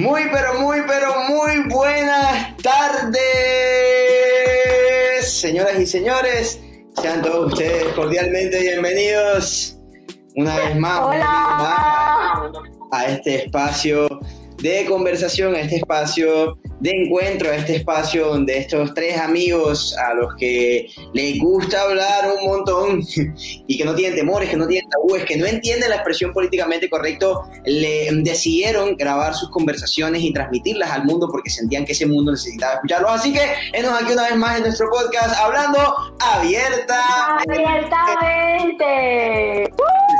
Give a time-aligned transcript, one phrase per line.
[0.00, 3.20] Muy, pero muy, pero muy buenas tardes,
[5.30, 6.58] señoras y señores.
[7.02, 9.76] Sean todos ustedes cordialmente bienvenidos
[10.36, 12.50] una vez más, Hola.
[12.92, 14.08] a este espacio
[14.62, 20.14] de conversación, a este espacio de encuentro, a este espacio donde estos tres amigos a
[20.14, 23.02] los que les gusta hablar un montón
[23.66, 26.88] y que no tienen temores, que no tienen tabúes, que no entienden la expresión políticamente
[26.88, 32.32] correcto, le decidieron grabar sus conversaciones y transmitirlas al mundo porque sentían que ese mundo
[32.32, 33.10] necesitaba escucharlos.
[33.12, 33.40] Así que,
[33.72, 35.78] enos aquí una vez más en nuestro podcast hablando
[36.20, 37.38] abierta.
[37.46, 38.90] Abiertamente.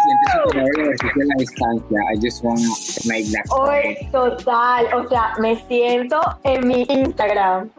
[0.05, 1.99] siente súper el ejercicio en la distancia.
[2.13, 6.21] I just want to make that Hoy total, o sea, me siento
[6.55, 7.71] en mi Instagram.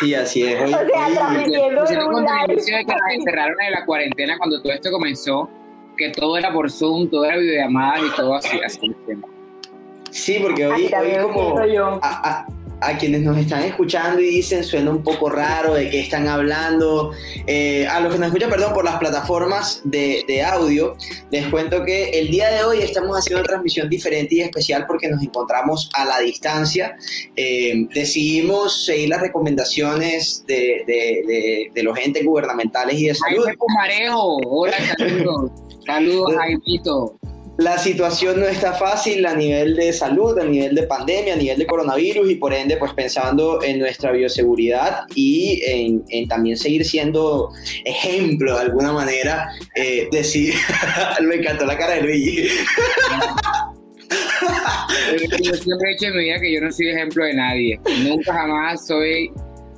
[0.00, 0.60] Sí, así es.
[0.62, 2.52] Hoy- O sea, transmitiendo en era un live.
[2.54, 5.48] inicio de que nos encerraron en la cuarentena, cuando todo esto comenzó,
[5.96, 8.60] que todo era por Zoom, todo era videollamadas y todo así.
[8.64, 8.94] así
[10.10, 11.98] Sí, porque hoy, hoy como siento yo.
[12.02, 12.46] a, a-
[12.82, 17.12] a quienes nos están escuchando y dicen suena un poco raro de qué están hablando,
[17.46, 20.96] eh, a los que nos escuchan, perdón, por las plataformas de, de audio,
[21.30, 25.08] les cuento que el día de hoy estamos haciendo una transmisión diferente y especial porque
[25.08, 26.96] nos encontramos a la distancia.
[27.36, 30.82] Eh, decidimos seguir las recomendaciones de,
[31.74, 33.42] de- los entes gubernamentales y de salud.
[33.44, 35.50] Jaime Pumarejo, hola, saludos.
[35.84, 37.18] Saludos, Jaimito.
[37.58, 41.58] La situación no está fácil a nivel de salud, a nivel de pandemia, a nivel
[41.58, 47.50] de coronavirus y por ende pues pensando en nuestra bioseguridad y en, también seguir siendo
[47.84, 50.54] ejemplo de alguna manera, eh, decir,
[51.22, 52.48] me encantó la cara de Luigi.
[55.42, 57.80] Yo siempre he dicho en mi vida que yo no soy ejemplo de nadie.
[58.02, 59.30] Nunca jamás soy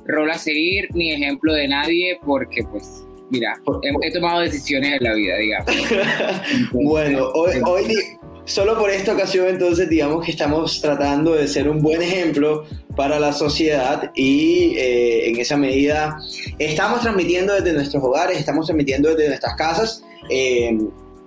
[0.05, 5.03] rol a seguir ni ejemplo de nadie porque pues, mira, he, he tomado decisiones en
[5.03, 5.71] la vida, digamos.
[6.71, 7.95] Bueno, hoy, hoy di-
[8.45, 12.63] solo por esta ocasión entonces digamos que estamos tratando de ser un buen ejemplo
[12.95, 16.15] para la sociedad y eh, en esa medida
[16.59, 20.03] estamos transmitiendo desde nuestros hogares, estamos transmitiendo desde nuestras casas.
[20.29, 20.77] eh,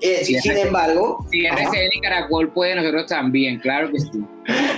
[0.00, 4.10] eh, Sí, sin embargo, Si RCN y Caracol puede, nosotros también, claro que sí.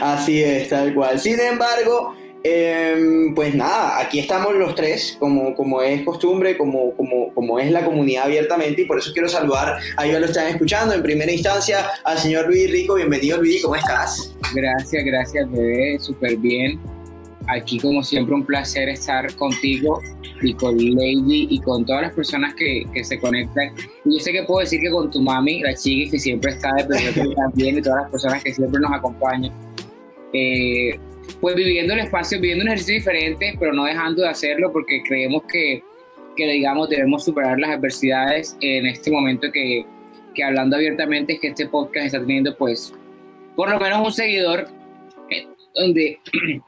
[0.00, 1.20] así es, tal cual.
[1.20, 7.32] Sin embargo, em, pues nada, aquí estamos los tres, como, como es costumbre, como, como,
[7.34, 10.94] como es la comunidad abiertamente, y por eso quiero saludar, ahí ya lo están escuchando,
[10.94, 14.34] en primera instancia al señor Luis Rico, bienvenido Luis, ¿cómo estás?
[14.54, 16.80] Gracias, gracias, bebé, súper bien.
[17.48, 20.00] Aquí, como siempre, un placer estar contigo
[20.42, 23.72] y con Lady y con todas las personas que, que se conectan.
[24.04, 26.72] Y yo sé que puedo decir que con tu mami, la chiqui, que siempre está
[26.74, 29.52] de presente también, y todas las personas que siempre nos acompañan.
[30.32, 30.98] Eh,
[31.41, 35.42] pues viviendo el espacio, viviendo un ejercicio diferente, pero no dejando de hacerlo porque creemos
[35.44, 35.82] que,
[36.36, 39.84] que digamos, debemos superar las adversidades en este momento que,
[40.34, 42.92] que hablando abiertamente es que este podcast está teniendo, pues,
[43.56, 44.68] por lo menos un seguidor
[45.30, 46.18] eh, donde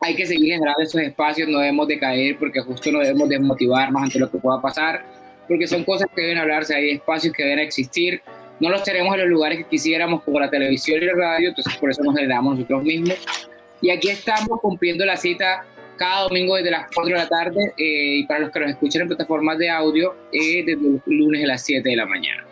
[0.00, 4.02] hay que seguir generando esos espacios, no debemos de caer porque justo no debemos desmotivarnos
[4.02, 5.04] ante lo que pueda pasar,
[5.48, 8.22] porque son cosas que deben hablarse, hay espacios que deben existir,
[8.60, 11.74] no los tenemos en los lugares que quisiéramos como la televisión y la radio, entonces
[11.76, 13.49] por eso nos generamos nosotros mismos.
[13.80, 15.64] Y aquí estamos cumpliendo la cita
[15.96, 19.02] cada domingo desde las 4 de la tarde eh, y para los que nos escuchan
[19.02, 22.44] en plataformas de audio, eh, desde el lunes a las 7 de la mañana.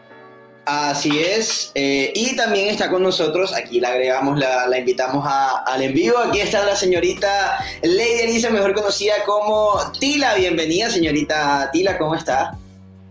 [0.67, 5.63] Así es, eh, y también está con nosotros, aquí la agregamos, la, la invitamos a-
[5.67, 11.71] al en vivo, aquí está la señorita Lady Elisa, mejor conocida como Tila, bienvenida señorita
[11.73, 12.53] Tila, ¿cómo está?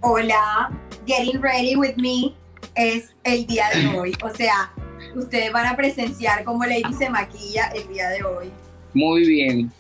[0.02, 0.70] Hola,
[1.08, 2.32] Getting Ready with Me
[2.76, 4.14] es el día de hoy.
[4.24, 4.72] O sea,
[5.18, 8.52] ustedes van a presenciar cómo Lady se maquilla el día de hoy.
[8.94, 9.72] Muy bien.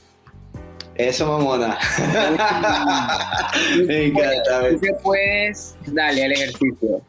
[0.95, 1.77] Eso, mamona.
[3.85, 4.61] Me encanta.
[5.03, 7.01] puedes, dale al ejercicio.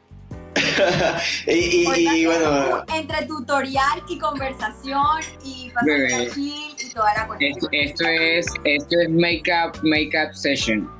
[1.47, 7.53] y, bueno, entre tutorial y conversación y pasar chill y toda la cuestión.
[7.53, 10.91] Esto, esto es, esto es makeup, makeup session.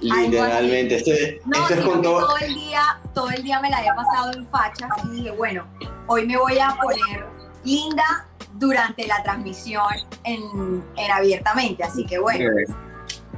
[0.00, 1.10] literalmente, esto,
[1.44, 2.02] No, esto es todo...
[2.02, 5.64] todo el día, todo el día me la he pasado en fachas y dije, bueno,
[6.06, 7.26] hoy me voy a poner
[7.64, 9.84] linda durante la transmisión
[10.24, 12.50] en, en abiertamente, así que bueno.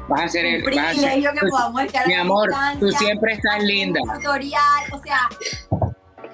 [0.08, 0.64] Vas a hacer el.
[0.64, 2.50] privilegio que podamos estar mi amor,
[2.81, 4.00] tú siempre estás linda.
[4.14, 5.28] Tutorial, o sea,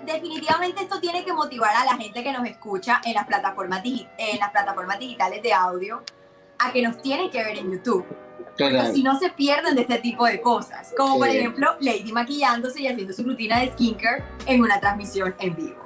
[0.07, 4.39] definitivamente esto tiene que motivar a la gente que nos escucha en las plataformas, en
[4.39, 6.03] las plataformas digitales de audio
[6.59, 8.07] a que nos tienen que ver en YouTube.
[8.57, 10.93] Porque si no se pierden de este tipo de cosas.
[10.97, 15.57] Como por ejemplo, Lady maquillándose y haciendo su rutina de skincare en una transmisión en
[15.57, 15.84] vivo.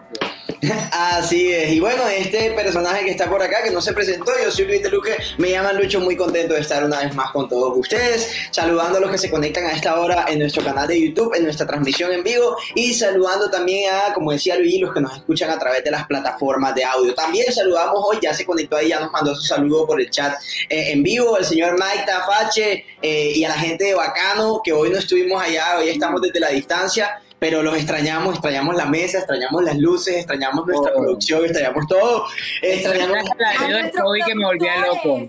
[0.93, 1.73] Así es.
[1.73, 4.83] Y bueno, este personaje que está por acá, que no se presentó, yo soy Luis
[4.83, 8.33] de Luque, me llaman Lucho, muy contento de estar una vez más con todos ustedes,
[8.51, 11.45] saludando a los que se conectan a esta hora en nuestro canal de YouTube, en
[11.45, 15.51] nuestra transmisión en vivo, y saludando también a, como decía Luis, los que nos escuchan
[15.51, 17.15] a través de las plataformas de audio.
[17.15, 20.35] También saludamos hoy, ya se conectó ahí, ya nos mandó su saludo por el chat
[20.69, 24.73] eh, en vivo, el señor Mike Tafache eh, y a la gente de Bacano, que
[24.73, 29.19] hoy no estuvimos allá, hoy estamos desde la distancia pero los extrañamos, extrañamos la mesa,
[29.19, 31.01] extrañamos las luces, extrañamos nuestra oh.
[31.01, 32.25] producción, extrañamos todo.
[32.63, 35.29] Extrañamos el ladrido de Toby que me volvía loco.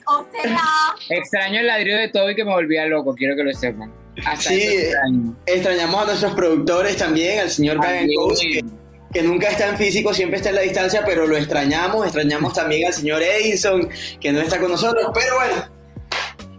[1.10, 3.94] Extraño el ladrido de Toby que me volvía loco, quiero que lo sepan.
[4.40, 4.70] sí,
[5.46, 8.66] extrañamos a nuestros productores también, al señor Brian que,
[9.14, 12.06] que, nunca está en físico, siempre está en la distancia, pero lo extrañamos.
[12.06, 13.88] Extrañamos también al señor Edison,
[14.20, 15.79] que no está con nosotros, pero bueno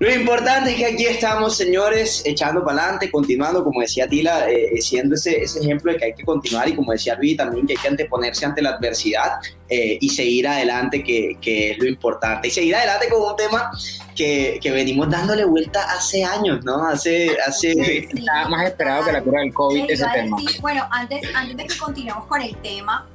[0.01, 4.71] lo importante es que aquí estamos, señores, echando para adelante, continuando, como decía Tila, eh,
[4.73, 7.67] eh, siendo ese, ese, ejemplo de que hay que continuar y como decía Luis también
[7.67, 11.87] que hay que anteponerse ante la adversidad eh, y seguir adelante, que, que, es lo
[11.87, 12.49] importante.
[12.49, 13.71] Y seguir adelante con un tema
[14.17, 16.83] que, que venimos dándole vuelta hace años, ¿no?
[16.83, 17.37] Hace...
[17.47, 17.73] hace...
[17.99, 20.39] Está más esperado que la cura del COVID ese tema.
[20.63, 23.07] bueno, antes, antes de que continuemos con el tema,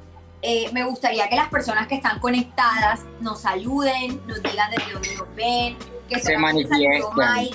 [0.72, 5.34] me gustaría que las personas que están conectadas nos saluden, nos digan desde dónde nos
[5.34, 7.46] ven, que se manifiestan.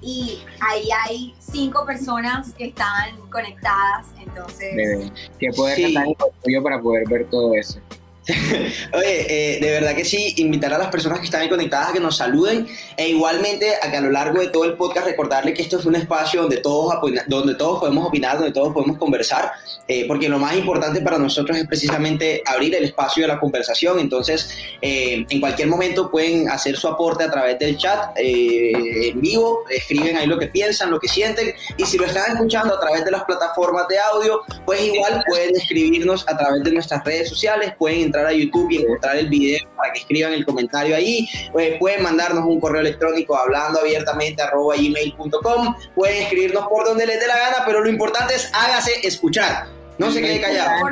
[0.00, 5.10] Y ahí hay cinco personas que están conectadas, entonces...
[5.40, 5.96] que puede sí.
[6.44, 7.80] el para poder ver todo eso.
[8.92, 11.92] Oye, eh, de verdad que sí, invitar a las personas que están ahí conectadas a
[11.94, 15.54] que nos saluden e igualmente a que a lo largo de todo el podcast recordarle
[15.54, 16.94] que esto es un espacio donde todos,
[17.26, 19.52] donde todos podemos opinar, donde todos podemos conversar,
[19.86, 23.98] eh, porque lo más importante para nosotros es precisamente abrir el espacio de la conversación,
[23.98, 24.50] entonces
[24.82, 30.18] eh, en cualquier momento pueden hacer su aporte a través del chat en vivo, escriben
[30.18, 33.10] ahí lo que piensan, lo que sienten y si lo están escuchando a través de
[33.10, 38.02] las plataformas de audio, pues igual pueden escribirnos a través de nuestras redes sociales, pueden
[38.02, 41.28] entrar a YouTube y encontrar el video para que escriban el comentario ahí.
[41.52, 45.74] Pues pueden mandarnos un correo electrónico hablando abiertamente arroba gmail.com.
[45.94, 49.66] Pueden escribirnos por donde les dé la gana, pero lo importante es hágase escuchar.
[49.98, 50.86] No se quede callado.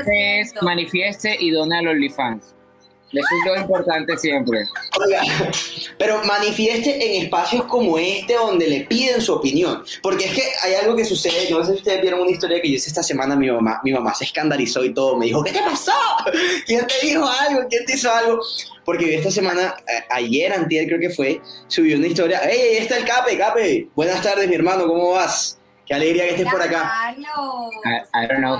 [0.62, 2.55] Manifieste y dona a los OnlyFans.
[3.20, 4.66] Eso es lo importante siempre.
[5.98, 9.84] pero manifieste en espacios como este donde le piden su opinión.
[10.02, 12.68] Porque es que hay algo que sucede, no sé si ustedes vieron una historia que
[12.68, 15.52] yo hice esta semana, mi mamá, mi mamá se escandalizó y todo, me dijo, ¿qué
[15.52, 15.92] te pasó?
[16.66, 17.66] ¿Quién te dijo algo?
[17.68, 18.40] ¿Quién te hizo algo?
[18.84, 19.76] Porque esta semana,
[20.10, 23.88] ayer, antier creo que fue, subió una historia, ¡Ey, ahí está el Cape, Cape!
[23.94, 25.58] Buenas tardes, mi hermano, ¿cómo vas?
[25.86, 27.14] Qué alegría que estés por acá.
[28.14, 28.56] I, don't know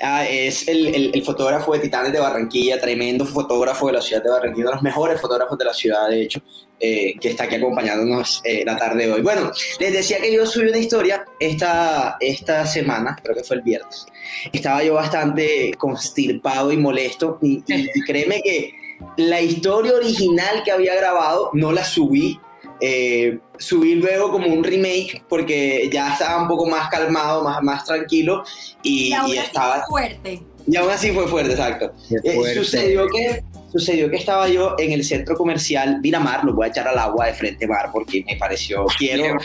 [0.00, 4.64] Ah, es el, fotógrafo de Titanes de Barranquilla, tremendo fotógrafo de la ciudad de Barranquilla,
[4.64, 6.42] uno de los mejores fotógrafos de la ciudad, de hecho,
[6.80, 9.22] eh, que está aquí acompañándonos eh, la tarde de hoy.
[9.22, 13.62] Bueno, les decía que yo subí una historia esta, esta semana, creo que fue el
[13.62, 14.06] viernes.
[14.52, 17.62] Estaba yo bastante constirpado y molesto, y
[18.02, 18.74] créeme que
[19.16, 22.40] la historia original que había grabado no la subí
[22.86, 27.82] eh, subí luego como un remake porque ya estaba un poco más calmado, más, más
[27.86, 28.44] tranquilo
[28.82, 30.42] y, y, estaba fuerte.
[30.66, 31.92] Y aún así fue fuerte, exacto.
[32.22, 33.42] Eh, sucedió, que,
[33.72, 37.24] sucedió que estaba yo en el centro comercial Miramar, lo voy a echar al agua
[37.24, 39.38] de frente mar porque me pareció, quiero...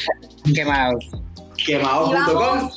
[0.54, 1.10] Quemados.
[1.66, 2.70] Quemados.com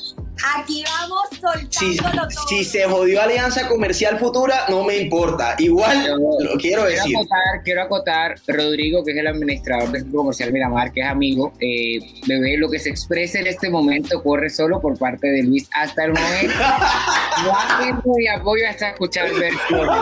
[0.57, 1.97] Aquí vamos soltándolo si,
[2.37, 2.49] todo.
[2.49, 5.55] Si se jodió Alianza Comercial Futura, no me importa.
[5.59, 7.03] Igual lo quiero decir.
[7.03, 11.07] Quiero acotar, quiero acotar, Rodrigo, que es el administrador del Centro Comercial Miramar, que es
[11.07, 15.43] amigo, eh, bebé, lo que se expresa en este momento corre solo por parte de
[15.43, 15.69] Luis.
[15.75, 16.55] Hasta el momento,
[17.45, 19.97] no hay tiempo de apoyo hasta escuchar versiones.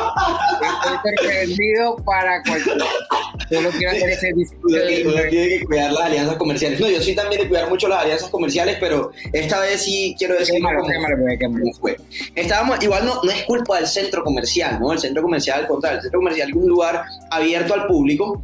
[0.63, 2.79] Estoy sorprendido para cualquier.
[3.49, 4.79] Solo quiero hacer ese discurso.
[5.05, 6.81] Uno tiene que cuidar las alianzas comerciales.
[6.81, 10.30] No, yo sí también de cuidar mucho las alianzas comerciales, pero esta vez sí quiero
[10.39, 10.63] decir
[11.81, 11.97] fue.
[12.35, 14.93] Estábamos, igual no, no es culpa del centro comercial, ¿no?
[14.93, 18.43] El centro comercial, al contrario, el centro comercial es un lugar abierto al público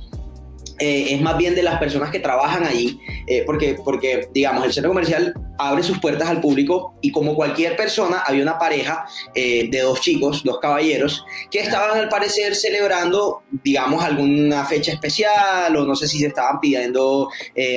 [0.78, 4.72] eh, es más bien de las personas que trabajan allí, eh, porque, porque, digamos, el
[4.72, 9.68] centro comercial abre sus puertas al público y como cualquier persona, había una pareja eh,
[9.70, 15.86] de dos chicos, dos caballeros, que estaban al parecer celebrando, digamos, alguna fecha especial o
[15.86, 17.30] no sé si se estaban pidiendo,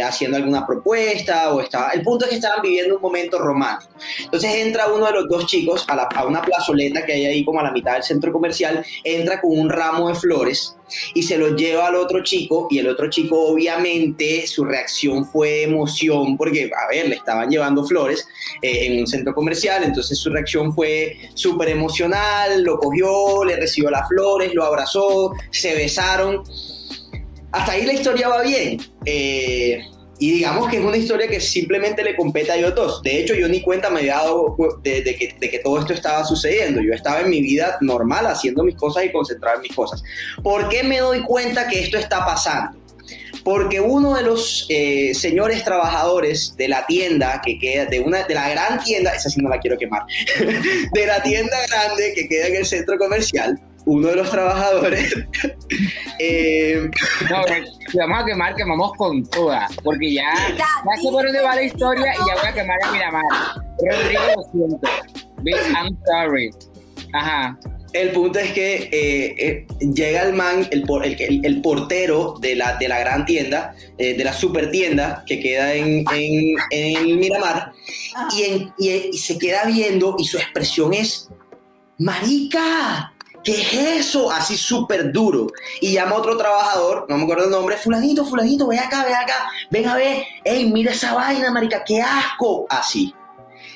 [0.03, 1.91] haciendo alguna propuesta o estaba...
[1.91, 3.93] El punto es que estaban viviendo un momento romántico.
[4.23, 7.61] Entonces entra uno de los dos chicos a, a una plazoleta que hay ahí como
[7.61, 10.75] a la mitad del centro comercial, entra con un ramo de flores
[11.13, 15.63] y se lo lleva al otro chico y el otro chico obviamente su reacción fue
[15.63, 18.27] emoción porque, a ver, le estaban llevando flores
[18.61, 23.89] eh, en un centro comercial, entonces su reacción fue súper emocional, lo cogió, le recibió
[23.89, 26.43] las flores, lo abrazó, se besaron.
[27.51, 28.79] Hasta ahí la historia va bien.
[29.05, 29.81] Eh,
[30.19, 33.01] y digamos que es una historia que simplemente le compete a ellos dos.
[33.01, 36.25] De hecho, yo ni cuenta me había dado de, que, de, que, todo esto estaba
[36.25, 36.81] sucediendo.
[36.81, 40.03] Yo estaba en mi vida normal haciendo mis cosas y concentrado en mis cosas.
[40.43, 42.77] ¿Por qué me doy cuenta que esto está pasando?
[43.45, 48.33] Porque uno de los eh, señores trabajadores de la tienda que queda, de una de
[48.33, 50.03] la gran tienda, esa sí no la quiero quemar,
[50.93, 53.57] de la tienda grande que queda en el centro comercial,
[53.89, 55.15] uno de los trabajadores.
[56.19, 56.89] eh,
[57.29, 57.43] no,
[57.89, 61.63] si vamos a quemar, quemamos con toda, porque ya, ya sé por dónde va la
[61.63, 63.23] historia y ya voy a quemar a Miramar.
[63.79, 64.89] Rodrigo, lo siento.
[65.41, 66.51] Bitch, I'm sorry.
[67.13, 67.57] Ajá.
[67.93, 72.77] El punto es que eh, eh, llega el man, el, el, el, portero de la,
[72.77, 77.71] de la gran tienda, eh, de la super tienda que queda en, en, en Miramar,
[78.37, 81.29] y, y, y, se queda viendo y su expresión es,
[81.97, 83.11] marica,
[83.43, 83.73] ¿qué es
[84.07, 84.31] eso?
[84.31, 85.47] Así súper duro.
[85.81, 89.15] Y llama a otro trabajador, no me acuerdo el nombre, fulanito, fulanito, ven acá, ven
[89.15, 92.65] acá, ven a ver, ey, mira esa vaina, marica, qué asco.
[92.69, 93.13] Así.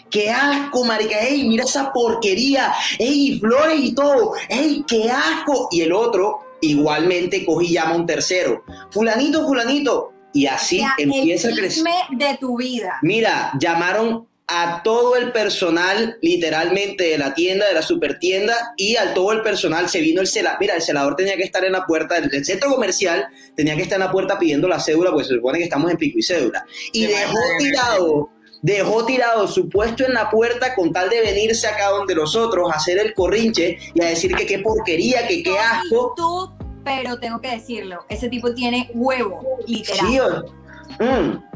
[0.09, 5.69] Qué asco, marica, ey, mira esa porquería, ey, flores y todo, ey, qué asco.
[5.71, 10.11] Y el otro igualmente cogí y llama a un tercero, fulanito, fulanito.
[10.35, 11.83] Y así empieza a crecer.
[12.11, 12.97] de tu vida.
[13.03, 18.95] Mira, llamaron a todo el personal literalmente de la tienda, de la super tienda y
[18.97, 20.59] a todo el personal se vino el celador.
[20.59, 23.95] Mira, el celador tenía que estar en la puerta del, centro comercial, tenía que estar
[23.95, 26.63] en la puerta pidiendo la cédula, porque se supone que estamos en pico y cédula.
[26.91, 28.29] Y dejó tirado,
[28.61, 32.75] dejó tirado su puesto en la puerta con tal de venirse acá donde nosotros a
[32.75, 36.13] hacer el corrinche y a decir que qué porquería, que qué asco.
[36.15, 36.51] Tú,
[36.85, 40.45] pero tengo que decirlo, ese tipo tiene huevo, literal.
[40.99, 41.52] Sí, mm.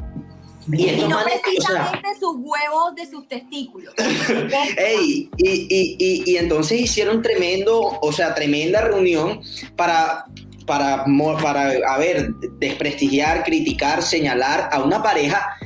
[0.72, 3.94] Y, no precisamente sus huevos de sus testículos.
[5.02, 9.42] y, y, y, entonces hicieron tremendo, o sea, tremenda reunión
[9.76, 10.26] para,
[10.66, 11.06] para,
[11.42, 15.58] para, a ver, desprestigiar, criticar, señalar a una pareja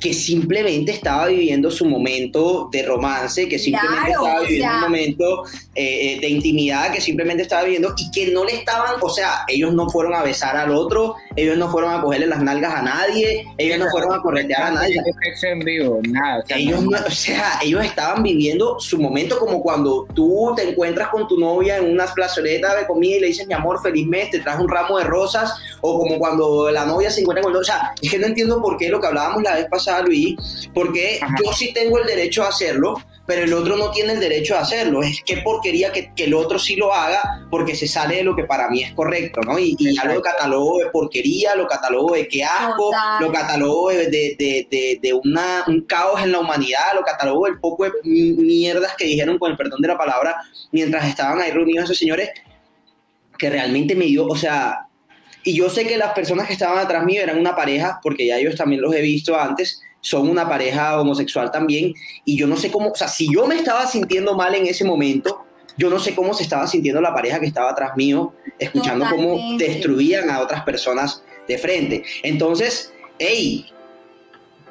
[0.00, 6.14] que simplemente estaba viviendo su momento de romance, que simplemente estaba viviendo un momento eh,
[6.14, 9.74] eh, de intimidad, que simplemente estaba viviendo y que no le estaban, o sea, ellos
[9.74, 13.46] no fueron a besar al otro, ellos no fueron a cogerle las nalgas a nadie,
[13.56, 14.96] ellos no fueron a corretear a nadie.
[15.42, 16.42] en vivo, nada.
[16.48, 21.38] ellos, o sea, ellos estaban viviendo su momento como cuando tú te encuentras con tu
[21.38, 24.58] novia en una plazoleta de comida y le dices, mi amor, feliz mes, te traes
[24.58, 27.92] un ramo de rosas, o como cuando la novia se encuentra con el o sea,
[28.00, 30.36] es que no entiendo por qué lo que hablábamos la vez pasada, Luis,
[30.74, 32.94] porque yo sí tengo el derecho a hacerlo,
[33.28, 35.02] pero el otro no tiene el derecho a hacerlo.
[35.02, 38.34] Es que porquería que, que, el otro sí lo haga porque se sale de lo
[38.34, 39.58] que para mí es correcto, ¿no?
[39.58, 42.90] Y, y ya lo catalogo de porquería, lo catalogo de qué asco,
[43.20, 47.84] lo catalogo de, de, de, una, un caos en la humanidad, lo catalogo del poco
[47.84, 50.36] de mierdas que dijeron, con el perdón de la palabra,
[50.72, 52.30] mientras estaban ahí reunidos esos señores,
[53.36, 54.87] que realmente me dio, o sea,
[55.44, 58.38] y yo sé que las personas que estaban atrás mío eran una pareja, porque ya
[58.38, 62.70] ellos también los he visto antes, son una pareja homosexual también, y yo no sé
[62.70, 65.44] cómo, o sea, si yo me estaba sintiendo mal en ese momento,
[65.76, 69.56] yo no sé cómo se estaba sintiendo la pareja que estaba atrás mío, escuchando cómo
[69.56, 72.02] destruían a otras personas de frente.
[72.24, 73.66] Entonces, hey,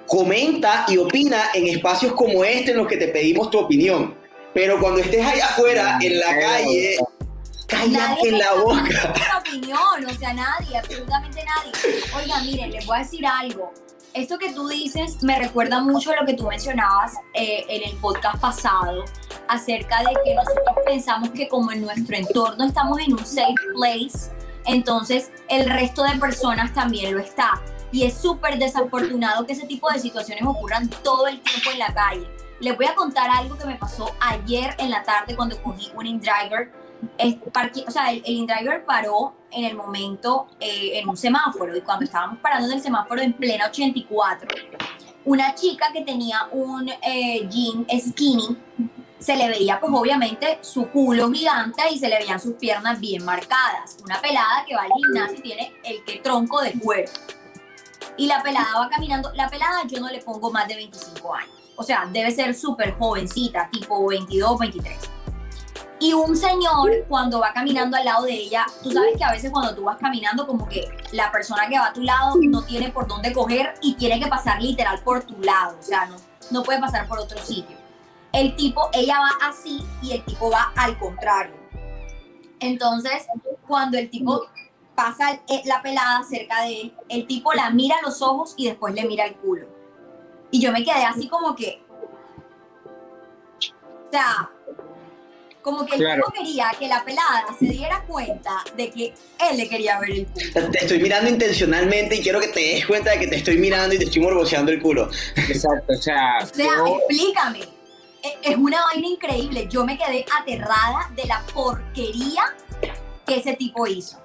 [0.05, 4.15] comenta y opina en espacios como este en los que te pedimos tu opinión.
[4.53, 6.97] Pero cuando estés allá afuera, en la calle,
[7.67, 9.13] cállate en la boca.
[9.39, 11.71] opinión, o sea, nadie, absolutamente nadie.
[12.15, 13.73] Oiga, miren, les voy a decir algo
[14.17, 17.95] esto que tú dices me recuerda mucho a lo que tú mencionabas eh, en el
[17.97, 19.05] podcast pasado
[19.47, 24.31] acerca de que nosotros pensamos que como en nuestro entorno estamos en un safe place,
[24.65, 27.61] entonces el resto de personas también lo está.
[27.91, 31.93] Y es súper desafortunado que ese tipo de situaciones ocurran todo el tiempo en la
[31.93, 32.27] calle.
[32.59, 36.05] Les voy a contar algo que me pasó ayer en la tarde cuando cogí un
[36.05, 36.71] InDriver
[37.87, 42.39] o sea, el, InDriver paró en el momento eh, en un semáforo y cuando estábamos
[42.39, 44.47] parando en el semáforo en plena 84,
[45.25, 48.57] una chica que tenía un eh, jean skinny,
[49.19, 53.25] se le veía pues obviamente su culo gigante y se le veían sus piernas bien
[53.25, 53.97] marcadas.
[54.03, 57.11] Una pelada que va al gimnasio y tiene el que tronco de cuero.
[58.15, 61.51] Y la pelada va caminando, la pelada yo no le pongo más de 25 años.
[61.75, 65.16] O sea, debe ser súper jovencita, tipo 22, 23
[65.99, 69.49] y un señor, cuando va caminando al lado de ella, tú sabes que a veces
[69.49, 72.91] cuando tú vas caminando, como que la persona que va a tu lado no tiene
[72.91, 76.17] por dónde coger y tiene que pasar literal por tu lado, o sea, no,
[76.51, 77.75] no puede pasar por otro sitio.
[78.31, 81.55] El tipo, ella va así y el tipo va al contrario.
[82.59, 83.25] Entonces,
[83.67, 84.45] cuando el tipo
[84.93, 88.93] pasa la pelada cerca de él, el tipo la mira a los ojos y después
[88.93, 89.67] le mira el culo.
[90.51, 91.83] Y yo me quedé así como que,
[94.07, 94.51] o sea,
[95.67, 99.13] Como que el tipo quería que la pelada se diera cuenta de que
[99.49, 100.71] él le quería ver el culo.
[100.71, 103.93] Te estoy mirando intencionalmente y quiero que te des cuenta de que te estoy mirando
[103.93, 105.09] y te estoy morboseando el culo.
[105.35, 106.37] Exacto, o sea.
[106.41, 107.59] O sea, explícame.
[108.23, 109.67] E, es una vaina increíble.
[109.69, 112.43] Yo me quedé aterrada de la porquería
[113.25, 114.23] que ese tipo hizo.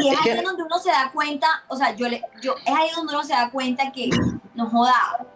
[0.00, 2.88] y es, ahí donde uno se da cuenta, o sea, yo, le, yo es ahí
[2.94, 4.10] donde uno se da cuenta que
[4.54, 5.26] nos joda.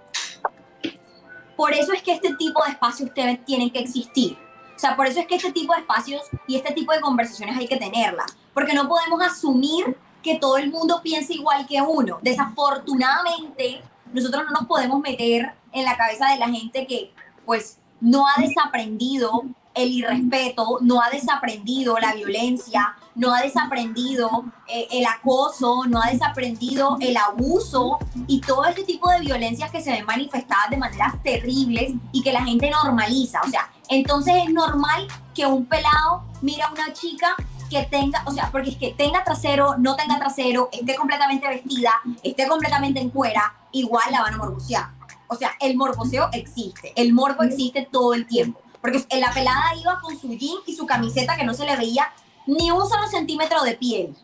[1.57, 4.44] Por eso es que este tipo de espacios tienen que existir.
[4.85, 7.67] Sea, por eso es que este tipo de espacios y este tipo de conversaciones hay
[7.67, 8.37] que tenerlas.
[8.53, 12.19] Porque no podemos asumir que todo el mundo piense igual que uno.
[12.21, 17.15] Desafortunadamente, nosotros no nos podemos meter en la cabeza de la gente que,
[17.47, 24.87] pues, no ha desaprendido el irrespeto, no ha desaprendido la violencia, no ha desaprendido eh,
[24.91, 29.93] el acoso, no ha desaprendido el abuso y todo este tipo de violencias que se
[29.93, 33.41] ven manifestadas de maneras terribles y que la gente normaliza.
[33.41, 37.35] O sea, entonces es normal que un pelado mira a una chica
[37.71, 41.93] que tenga, o sea, porque es que tenga trasero, no tenga trasero, esté completamente vestida,
[42.23, 44.91] esté completamente en cuera, igual la van a morbosear.
[45.29, 48.61] O sea, el morboseo existe, el morbo existe todo el tiempo.
[48.81, 52.13] Porque la pelada iba con su jean y su camiseta que no se le veía
[52.47, 54.15] ni un solo centímetro de piel.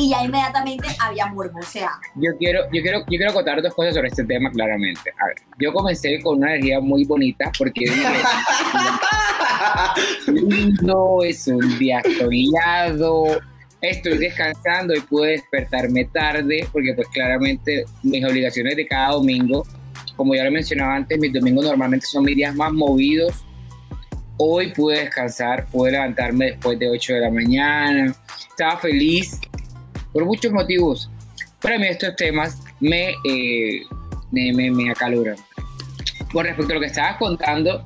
[0.00, 1.90] Y ya inmediatamente había morbo, o sea.
[2.14, 5.12] Yo quiero, yo quiero, yo quiero contar dos cosas sobre este tema claramente.
[5.18, 7.84] A ver, yo comencé con una energía muy bonita porque
[10.82, 13.26] no es un día soleado,
[13.82, 19.66] estoy descansando y puedo despertarme tarde porque pues claramente mis obligaciones de cada domingo,
[20.16, 23.44] como ya lo mencionaba antes, mis domingos normalmente son mis días más movidos
[24.42, 28.14] Hoy pude descansar, pude levantarme después de 8 de la mañana.
[28.48, 29.38] Estaba feliz
[30.12, 31.10] por muchos motivos.
[31.60, 33.82] Para mí estos temas me, eh,
[34.30, 35.36] me, me, acaluran.
[36.32, 37.84] Con respecto a lo que estabas contando,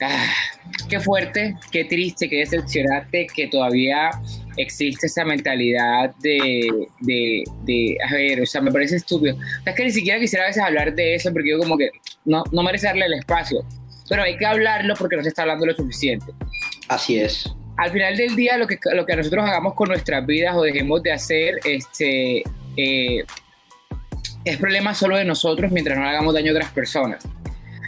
[0.00, 0.32] ah,
[0.88, 4.10] qué fuerte, qué triste, qué decepcionante que todavía
[4.56, 9.36] existe esa mentalidad de, de, de, a ver, o sea, me parece estúpido.
[9.64, 11.90] Es que ni siquiera quisiera a veces hablar de eso porque yo como que
[12.24, 13.64] no, no merece darle el espacio
[14.10, 16.34] pero hay que hablarlo porque no se está hablando lo suficiente.
[16.88, 17.48] Así es.
[17.80, 21.02] Al final del día, lo que, lo que nosotros hagamos con nuestras vidas o dejemos
[21.02, 22.42] de hacer, este,
[22.76, 23.24] eh,
[24.44, 27.26] es problema solo de nosotros mientras no hagamos daño a otras personas.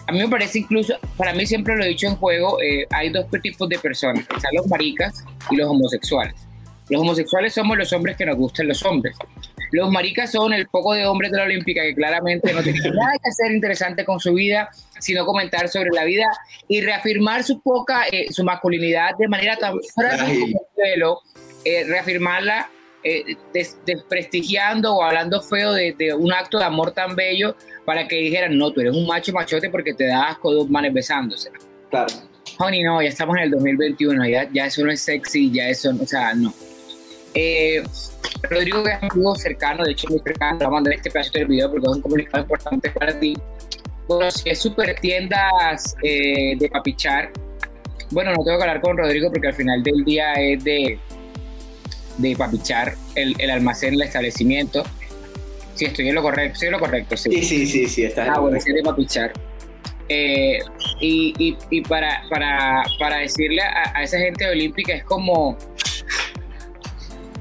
[0.06, 3.11] A mí me parece incluso, para mí siempre lo he dicho en juego, eh, hay
[3.11, 6.37] dos tipos de personas, están los maricas y los homosexuales.
[6.88, 9.14] Los homosexuales somos los hombres que nos gustan los hombres.
[9.72, 13.12] Los maricas son el poco de hombres de la Olímpica que claramente no tienen nada
[13.22, 14.68] que hacer interesante con su vida,
[15.00, 16.26] sino comentar sobre la vida
[16.68, 21.22] y reafirmar su poca, eh, su masculinidad de manera tan frágil como
[21.64, 22.70] eh, reafirmarla
[23.04, 23.37] eh,
[23.85, 28.70] desprestigiando o hablando feo de, un acto de amor tan bello para que dijeran, no,
[28.70, 31.50] tú eres un macho machote porque te das con dos manes besándose.
[31.90, 32.12] Claro.
[32.58, 35.92] Honey, no, ya estamos en el 2021, ya, ya eso no es sexy, ya eso,
[36.00, 36.52] o sea, no.
[37.35, 37.83] Eh,
[38.51, 41.47] Rodrigo es un amigo cercano, de hecho muy cercano, vamos a mandar este pedazo del
[41.47, 43.35] video porque es un comunicado importante para ti.
[44.09, 47.31] Bueno, si es super tiendas eh, de papichar,
[48.11, 50.99] bueno, no tengo que hablar con Rodrigo porque al final del día es de,
[52.18, 54.83] de papichar el, el almacén, el establecimiento.
[55.75, 57.31] Si estoy en lo correcto, estoy en lo correcto, sí.
[57.31, 59.33] Sí, sí, sí, sí está Ah, bueno, es de papichar.
[60.09, 60.59] Eh,
[61.01, 65.57] y, y, y para, para, para, decirle a, a, esa gente olímpica es como,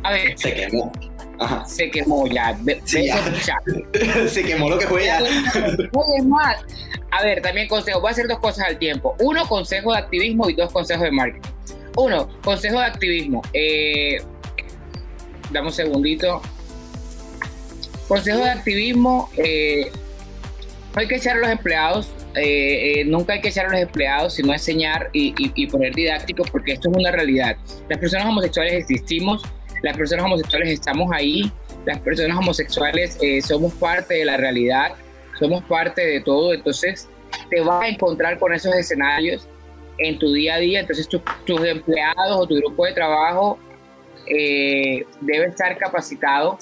[0.04, 0.38] a ver.
[0.38, 0.92] Se quemó.
[1.40, 1.66] Ajá.
[1.66, 2.58] Se quemó ya.
[4.28, 5.20] se quemó lo que fue ya.
[6.24, 6.58] más.
[7.12, 8.00] A ver, también consejo.
[8.00, 9.16] Voy a hacer dos cosas al tiempo.
[9.20, 11.50] Uno, consejo de activismo y dos, consejos de marketing.
[11.98, 13.42] Uno, consejo de activismo.
[13.54, 14.22] Eh,
[15.52, 16.42] dame un segundito.
[18.08, 19.30] Consejo de activismo.
[19.38, 19.92] Eh,
[20.94, 22.14] no hay que echar a los empleados.
[22.36, 25.94] Eh, eh, nunca hay que echar a los empleados, sino enseñar y, y, y poner
[25.94, 27.58] didácticos, porque esto es una realidad.
[27.90, 29.44] Las personas homosexuales existimos
[29.82, 31.52] las personas homosexuales estamos ahí,
[31.86, 34.94] las personas homosexuales eh, somos parte de la realidad,
[35.40, 37.10] somos parte de todo, entonces
[37.50, 39.48] te vas a encontrar con esos escenarios
[39.98, 43.58] en tu día a día, entonces tus empleados o tu grupo de trabajo
[44.28, 46.58] eh, debe estar capacitado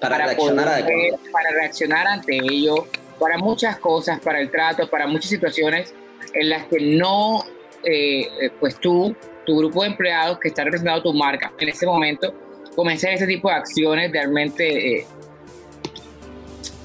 [0.00, 0.84] para, reaccionar
[1.32, 2.86] para reaccionar ante ello,
[3.18, 5.94] para muchas cosas, para el trato, para muchas situaciones
[6.32, 7.44] en las que no,
[7.84, 9.14] eh, pues tú
[9.44, 12.34] tu grupo de empleados que está representando tu marca en ese momento,
[12.74, 15.06] comencen ese tipo de acciones realmente eh,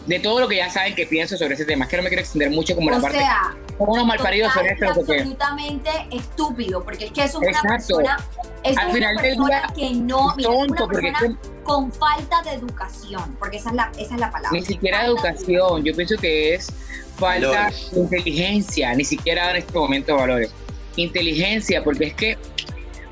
[0.06, 1.86] de todo lo que ya saben que pienso sobre ese tema.
[1.86, 3.18] Es que no me quiero extender mucho como la parte.
[3.18, 4.90] O sea, unos malparidos son estos.
[4.90, 8.18] absolutamente estúpido, porque es que es una persona,
[8.64, 13.36] es Al una persona que no, mira, tonto, es una persona con falta de educación,
[13.38, 14.50] porque esa es la, esa es la palabra.
[14.52, 16.74] Ni siquiera educación, yo pienso que es
[17.16, 20.52] falta de inteligencia, ni siquiera en este momento valores.
[21.00, 22.38] Inteligencia, porque es que,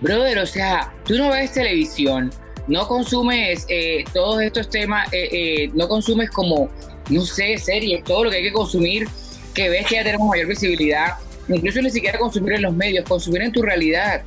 [0.02, 2.32] brother, o sea, tú no ves televisión,
[2.68, 6.70] no consumes eh, todos estos temas, eh, eh, no consumes como,
[7.10, 9.08] no sé, series, todo lo que hay que consumir,
[9.54, 11.14] que ves que ya tenemos mayor visibilidad,
[11.48, 14.22] incluso ni siquiera consumir en los medios, consumir en tu realidad.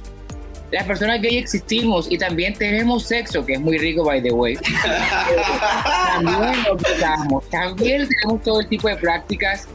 [0.70, 4.56] Las personas gay existimos y también tenemos sexo, que es muy rico, by the way.
[6.14, 9.66] también lo también tenemos todo el tipo de prácticas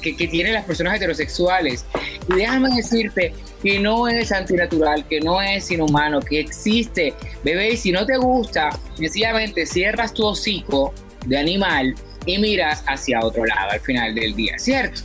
[0.00, 1.84] que, que tienen las personas heterosexuales.
[2.28, 7.14] Y déjame decirte que no es antinatural, que no es inhumano, que existe.
[7.44, 10.92] Bebé, y si no te gusta, sencillamente cierras tu hocico
[11.26, 11.94] de animal
[12.26, 15.02] y miras hacia otro lado al final del día, ¿cierto?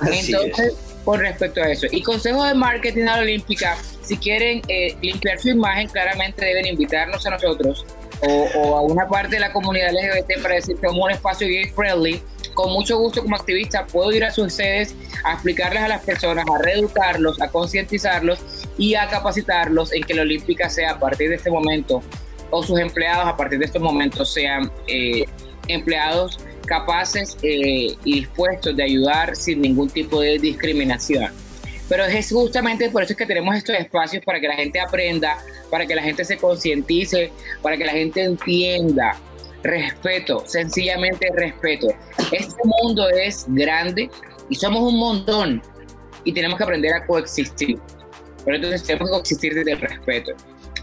[0.00, 1.86] Entonces, con respecto a eso.
[1.90, 6.66] Y consejo de marketing a la olímpica, si quieren eh, limpiar su imagen, claramente deben
[6.66, 7.84] invitarnos a nosotros
[8.22, 11.46] o, o, a una parte de la comunidad LGBT para decir que somos un espacio
[11.46, 12.22] gay friendly
[12.54, 16.44] con mucho gusto como activista puedo ir a sus sedes a explicarles a las personas,
[16.48, 18.40] a reeducarlos, a concientizarlos
[18.78, 22.02] y a capacitarlos en que la Olímpica sea a partir de este momento,
[22.50, 25.24] o sus empleados a partir de estos momentos sean eh,
[25.68, 31.32] empleados capaces eh, y dispuestos de ayudar sin ningún tipo de discriminación.
[31.88, 35.38] Pero es justamente por eso que tenemos estos espacios para que la gente aprenda,
[35.70, 37.30] para que la gente se concientice,
[37.62, 39.18] para que la gente entienda
[39.62, 41.88] respeto, sencillamente respeto.
[42.32, 44.10] Este mundo es grande
[44.48, 45.62] y somos un montón
[46.24, 47.78] y tenemos que aprender a coexistir.
[48.44, 50.32] Pero entonces tenemos que coexistir desde el respeto.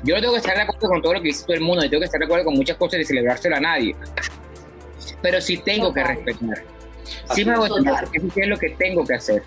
[0.03, 1.89] Yo no tengo que estar de acuerdo con todo lo que dice el mundo, y
[1.89, 3.95] tengo que estar de acuerdo con muchas cosas y celebrárselo a nadie.
[5.21, 6.63] Pero sí tengo que respetar.
[7.33, 9.43] Sí me voy a porque eso es lo que tengo que hacer.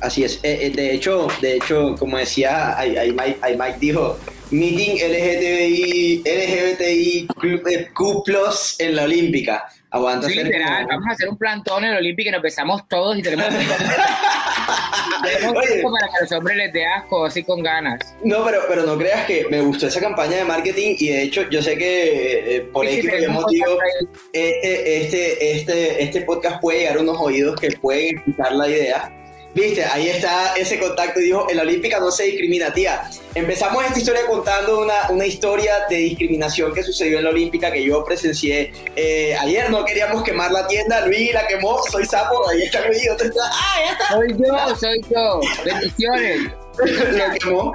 [0.00, 0.40] Así es.
[0.42, 4.18] Eh, eh, de hecho, de hecho, como decía, ahí Mike dijo,
[4.50, 9.68] meeting LGTBI, LGBTIQ Plus en la Olímpica.
[9.92, 13.18] Aguanta sí, literal, vamos a hacer un plantón en la Olímpica y nos besamos todos
[13.18, 13.46] y tenemos,
[15.22, 18.00] tenemos Oye, para que a los hombres les dé asco, así con ganas.
[18.24, 21.42] No, pero, pero no creas que me gustó esa campaña de marketing y de hecho
[21.50, 23.78] yo sé que eh, por sí, X motivo
[24.32, 29.21] este, este, este, este podcast puede llegar a unos oídos que pueden escuchar la idea
[29.54, 33.10] Viste, ahí está ese contacto y dijo, en la Olímpica no se discrimina, tía.
[33.34, 37.84] Empezamos esta historia contando una, una historia de discriminación que sucedió en la Olímpica que
[37.84, 39.70] yo presencié eh, ayer.
[39.70, 43.02] No queríamos quemar la tienda, Luis la quemó, soy sapo, ahí está Luis.
[43.42, 44.08] Ah, ahí está.
[44.08, 45.40] Soy yo, soy yo.
[45.64, 46.61] Bendiciones.
[46.78, 47.72] Lo quemó,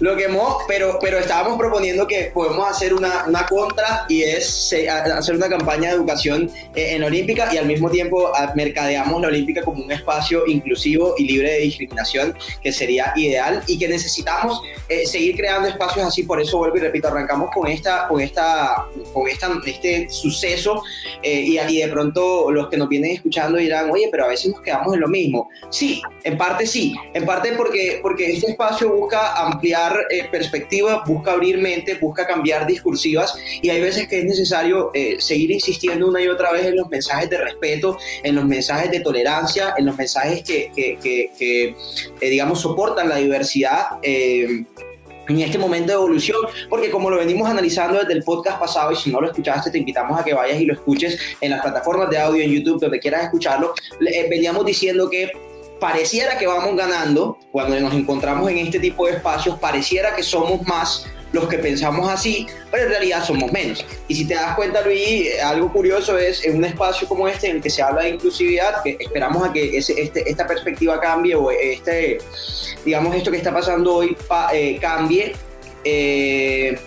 [0.00, 4.74] lo quemó, pero, pero estábamos proponiendo que podemos hacer una, una contra y es
[5.12, 9.62] hacer una campaña de educación eh, en Olímpica y al mismo tiempo mercadeamos la Olímpica
[9.62, 15.06] como un espacio inclusivo y libre de discriminación, que sería ideal y que necesitamos eh,
[15.06, 16.22] seguir creando espacios así.
[16.22, 20.82] Por eso vuelvo y repito, arrancamos con esta, con esta, con esta, este suceso
[21.22, 24.52] eh, y, y de pronto los que nos vienen escuchando dirán, oye, pero a veces
[24.52, 25.48] nos quedamos en lo mismo.
[25.70, 31.32] Sí, en parte sí, en parte porque, porque este espacio busca ampliar eh, perspectivas, busca
[31.32, 36.22] abrir mente, busca cambiar discursivas y hay veces que es necesario eh, seguir insistiendo una
[36.22, 39.96] y otra vez en los mensajes de respeto, en los mensajes de tolerancia, en los
[39.96, 41.74] mensajes que, que,
[42.20, 47.98] eh, digamos, soportan la diversidad en este momento de evolución, porque como lo venimos analizando
[47.98, 50.66] desde el podcast pasado, y si no lo escuchaste, te invitamos a que vayas y
[50.66, 53.74] lo escuches en las plataformas de audio en YouTube, donde quieras escucharlo,
[54.30, 55.32] veníamos diciendo que
[55.80, 60.66] pareciera que vamos ganando, cuando nos encontramos en este tipo de espacios, pareciera que somos
[60.66, 63.84] más los que pensamos así, pero en realidad somos menos.
[64.08, 67.56] Y si te das cuenta, Luis, algo curioso es en un espacio como este en
[67.56, 71.34] el que se habla de inclusividad, que esperamos a que ese, este, esta perspectiva cambie
[71.34, 72.18] o este,
[72.84, 74.16] digamos, esto que está pasando hoy
[74.52, 75.34] eh, cambie.
[75.84, 76.78] Eh,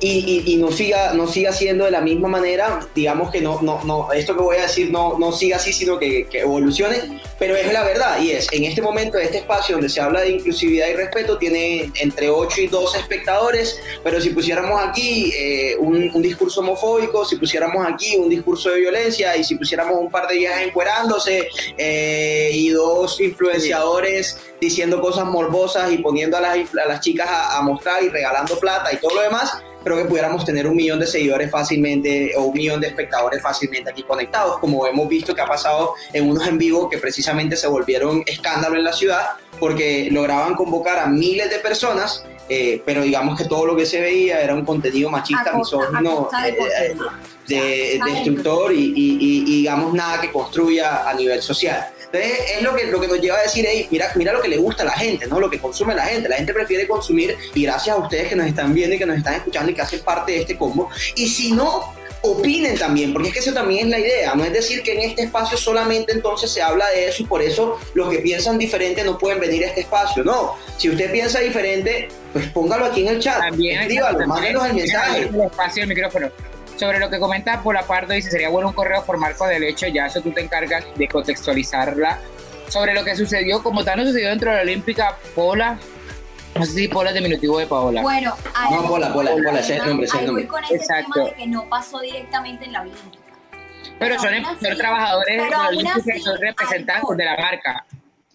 [0.00, 3.82] y, y, no, siga, no siga siendo de la misma manera, digamos que no, no,
[3.84, 7.56] no, esto que voy a decir no, no siga así, sino que, que, evolucione, pero
[7.56, 10.88] es la verdad, y es, en este momento, este espacio donde se habla de inclusividad
[10.88, 16.22] y respeto, tiene entre 8 y 12 espectadores, pero si pusiéramos aquí eh, un, un,
[16.22, 20.36] discurso homofóbico, si pusiéramos aquí un discurso de violencia, y si pusiéramos un par de
[20.36, 27.00] viejas encuerándose, eh, y dos influenciadores diciendo cosas morbosas y poniendo a las, a las
[27.00, 30.66] chicas a, a mostrar y regalando plata y todo lo demás, creo que pudiéramos tener
[30.66, 35.08] un millón de seguidores fácilmente o un millón de espectadores fácilmente aquí conectados, como hemos
[35.08, 38.92] visto que ha pasado en unos en vivo que precisamente se volvieron escándalo en la
[38.92, 39.26] ciudad
[39.58, 44.00] porque lograban convocar a miles de personas eh, pero digamos que todo lo que se
[44.00, 46.96] veía era un contenido machista, misógino, eh,
[47.46, 51.88] de, destructor y, y, digamos nada que construya a nivel social.
[52.12, 54.56] Entonces es lo que, lo que nos lleva a decir, mira, mira lo que le
[54.56, 55.38] gusta a la gente, ¿no?
[55.40, 56.28] lo que consume la gente.
[56.28, 59.18] La gente prefiere consumir y gracias a ustedes que nos están viendo y que nos
[59.18, 60.88] están escuchando y que hacen parte de este combo.
[61.16, 61.92] Y si no,
[62.22, 65.10] opinen también, porque es que eso también es la idea, no es decir que en
[65.10, 69.04] este espacio solamente entonces se habla de eso y por eso los que piensan diferente
[69.04, 73.08] no pueden venir a este espacio, no, si usted piensa diferente, pues póngalo aquí en
[73.08, 75.20] el chat, también escríbalo, mándenos el mensaje.
[75.22, 76.30] El espacio del micrófono.
[76.78, 80.06] Sobre lo que comenta Polapardo, dice, sería bueno un correo formal con el hecho, ya
[80.06, 82.20] eso tú te encargas de contextualizarla.
[82.68, 85.76] Sobre lo que sucedió, como tal no sucedió dentro de la Olímpica, Pola,
[86.54, 88.00] no sé si Pola es diminutivo de Paola.
[88.02, 90.44] Bueno, ahí, no, Pola, Pola, Pola, ese es el nombre, ese es el nombre.
[90.44, 91.12] Voy con ese Exacto.
[91.14, 93.24] tema de que no pasó directamente en la Olímpica.
[93.98, 97.86] Pero, son, son trabajadores de la Olímpica y son representantes de la marca.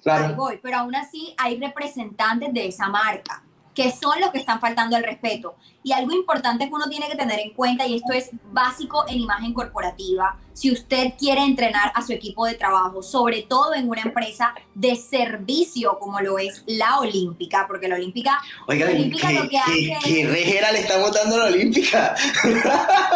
[0.03, 0.35] Claro.
[0.35, 3.41] Voy, pero aún así hay representantes de esa marca
[3.73, 5.55] que son los que están faltando al respeto.
[5.83, 9.19] Y algo importante que uno tiene que tener en cuenta, y esto es básico en
[9.19, 14.01] imagen corporativa, si usted quiere entrenar a su equipo de trabajo, sobre todo en una
[14.01, 19.33] empresa de servicio como lo es la Olímpica, porque la Olímpica, Oiga, la Olímpica ¿qué,
[19.33, 22.15] lo que hace ¿qué, rejera le está votando la Olímpica?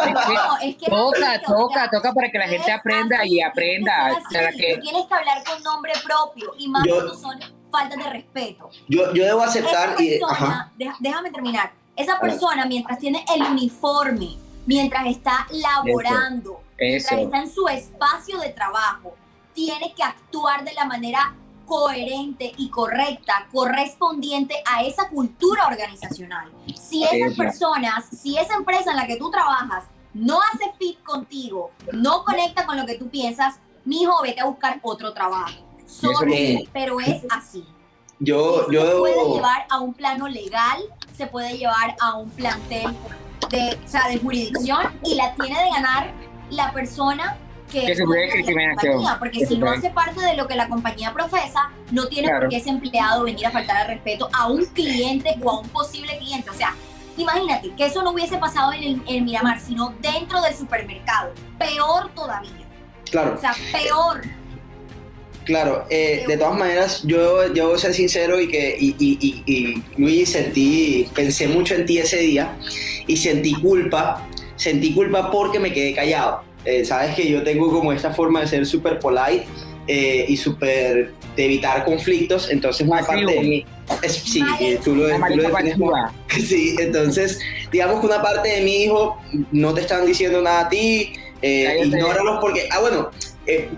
[0.08, 4.20] No, es que toca, toca, toca para que la gente aprenda y aprenda.
[4.30, 4.78] que...
[4.82, 7.40] Tienes que hablar con nombre propio y más cuando son
[7.78, 8.70] faltas de respeto.
[8.88, 10.20] Yo, yo debo aceptar y...
[11.00, 11.72] déjame terminar.
[11.96, 18.50] Esa persona, mientras tiene el uniforme, mientras está laborando, mientras está en su espacio de
[18.50, 19.16] trabajo,
[19.54, 21.36] tiene que actuar de la manera
[21.66, 26.52] coherente y correcta, correspondiente a esa cultura organizacional.
[26.76, 31.72] Si esas personas, si esa empresa en la que tú trabajas no hace fit contigo,
[31.92, 35.67] no conecta con lo que tú piensas, mijo, vete a buscar otro trabajo.
[35.88, 37.66] Sorry, pero es así.
[38.20, 40.84] Yo, yo se puede llevar a un plano legal,
[41.16, 42.96] se puede llevar a un plantel
[43.50, 46.12] de, o sea, de jurisdicción y la tiene de ganar
[46.50, 47.38] la persona
[47.72, 48.44] que, que puede
[48.76, 52.50] compañía, porque si no hace parte de lo que la compañía profesa, no tiene por
[52.50, 56.18] qué ese empleado venir a faltar al respeto a un cliente o a un posible
[56.18, 56.50] cliente.
[56.50, 56.74] O sea,
[57.18, 61.34] imagínate que eso no hubiese pasado en el, en Miramar, sino dentro del supermercado.
[61.60, 62.66] Peor todavía.
[63.12, 63.36] Claro.
[63.36, 64.22] O sea, peor.
[65.48, 69.44] Claro, eh, de todas maneras, yo, yo voy a ser sincero y que y, y,
[69.46, 72.58] y, Luis sentí, pensé mucho en ti ese día
[73.08, 76.42] y sentí culpa, sentí culpa porque me quedé callado.
[76.66, 79.46] Eh, sabes que yo tengo como esta forma de ser súper polite
[79.88, 83.66] eh, y súper de evitar conflictos, entonces una parte de mí,
[84.06, 84.44] sí,
[84.84, 85.78] tú lo, tú lo defines
[86.46, 87.40] Sí, entonces
[87.72, 89.18] digamos que una parte de mí dijo,
[89.54, 93.12] no te están diciendo nada a ti, eh, ignóralos porque, ah bueno,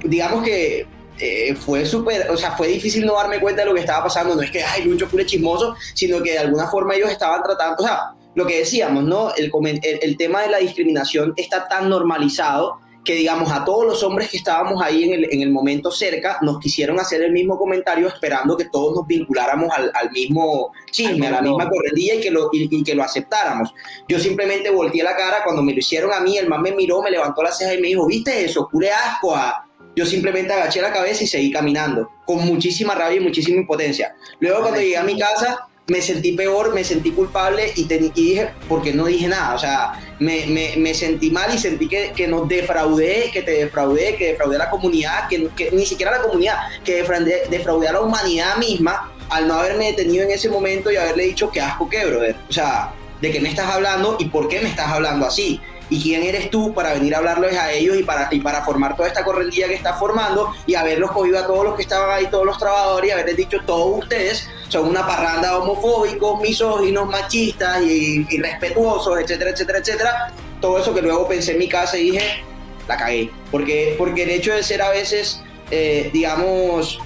[0.03, 0.87] digamos que
[1.19, 4.35] eh, fue súper, o sea, fue difícil no darme cuenta de lo que estaba pasando.
[4.35, 7.83] No es que, ay, Lucho pure chismoso, sino que de alguna forma ellos estaban tratando,
[7.83, 9.33] o sea, lo que decíamos, ¿no?
[9.35, 9.51] El,
[9.83, 14.37] el, tema de la discriminación está tan normalizado que, digamos, a todos los hombres que
[14.37, 18.55] estábamos ahí en el, en el momento cerca, nos quisieron hacer el mismo comentario esperando
[18.55, 22.49] que todos nos vinculáramos al, al mismo chisme, a la misma corredilla y que, lo,
[22.51, 23.73] y, que lo aceptáramos.
[24.07, 27.01] Yo simplemente volteé la cara cuando me lo hicieron a mí, el man me miró,
[27.01, 28.69] me levantó la ceja y me dijo, ¿viste eso?
[28.71, 29.68] Pure asco a
[29.99, 34.15] yo simplemente agaché la cabeza y seguí caminando, con muchísima rabia y muchísima impotencia.
[34.39, 38.51] Luego cuando llegué a mi casa, me sentí peor, me sentí culpable y, te, dije,
[38.69, 42.29] porque no dije nada, o sea, me, me, me sentí mal y sentí que, que,
[42.29, 46.19] nos defraudé, que te defraudé, que defraudé a la comunidad, que, que ni siquiera a
[46.19, 50.47] la comunidad, que defraudé, defraudé, a la humanidad misma al no haberme detenido en ese
[50.47, 52.37] momento y haberle dicho que asco que, brother.
[52.49, 56.01] O sea, de qué me estás hablando y por qué me estás hablando así y
[56.01, 59.07] quién eres tú para venir a hablarles a ellos y para, y para formar toda
[59.07, 62.45] esta correntilla que está formando y haberlos cogido a todos los que estaban ahí, todos
[62.45, 69.19] los trabajadores y haberles dicho todos ustedes son una parranda homofóbicos, misóginos, machistas y irrespetuosos,
[69.19, 70.33] etcétera, etcétera, etcétera.
[70.61, 72.43] Todo eso que luego pensé en mi casa y dije,
[72.87, 73.31] la cagué.
[73.49, 76.99] Porque, porque el hecho de ser a veces, eh, digamos,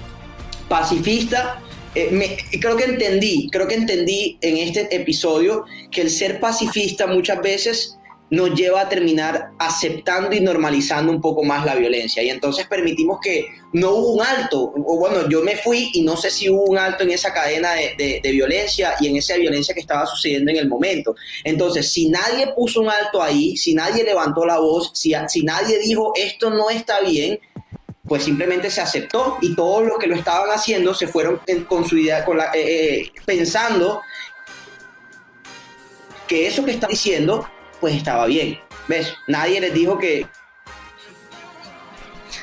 [0.68, 1.60] pacifista,
[1.94, 7.06] eh, me, creo que entendí, creo que entendí en este episodio que el ser pacifista
[7.06, 7.98] muchas veces
[8.30, 12.22] nos lleva a terminar aceptando y normalizando un poco más la violencia.
[12.22, 16.16] Y entonces permitimos que no hubo un alto, o bueno, yo me fui y no
[16.16, 19.80] sé si hubo un alto en esa cadena de, violencia y en esa violencia que
[19.80, 21.14] estaba sucediendo en el momento.
[21.44, 25.78] Entonces, si nadie puso un alto ahí, si nadie levantó la voz, si, si nadie
[25.78, 27.38] dijo esto no está bien,
[28.06, 31.96] pues simplemente se aceptó y todos los que lo estaban haciendo se fueron con su
[31.96, 34.02] idea, eh, eh, pensando
[36.26, 37.48] que eso que están diciendo,
[37.84, 38.58] pues estaba bien.
[38.88, 39.12] ¿Ves?
[39.28, 40.26] Nadie les dijo que,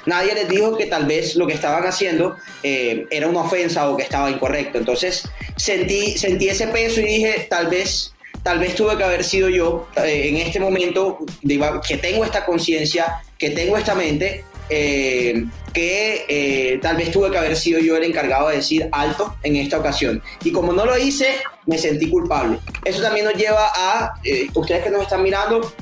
[0.06, 3.98] nadie les dijo que tal vez lo que estaban haciendo eh, era una ofensa o
[3.98, 4.78] que estaba incorrecto.
[4.78, 5.28] Entonces
[5.58, 9.88] sentí, sentí ese peso y dije, tal vez, tal vez tuve que haber sido yo
[9.96, 11.26] eh, en este momento
[11.88, 17.56] que tengo esta conciencia, que tengo esta mente, eh, que tal vez tuve que haber
[17.56, 20.22] sido yo el encargado de decir alto en esta ocasión.
[20.44, 22.60] Y como no lo hice, me sentí culpable.
[22.84, 24.14] Eso también nos lleva a,
[24.54, 25.74] ustedes que nos están mirando,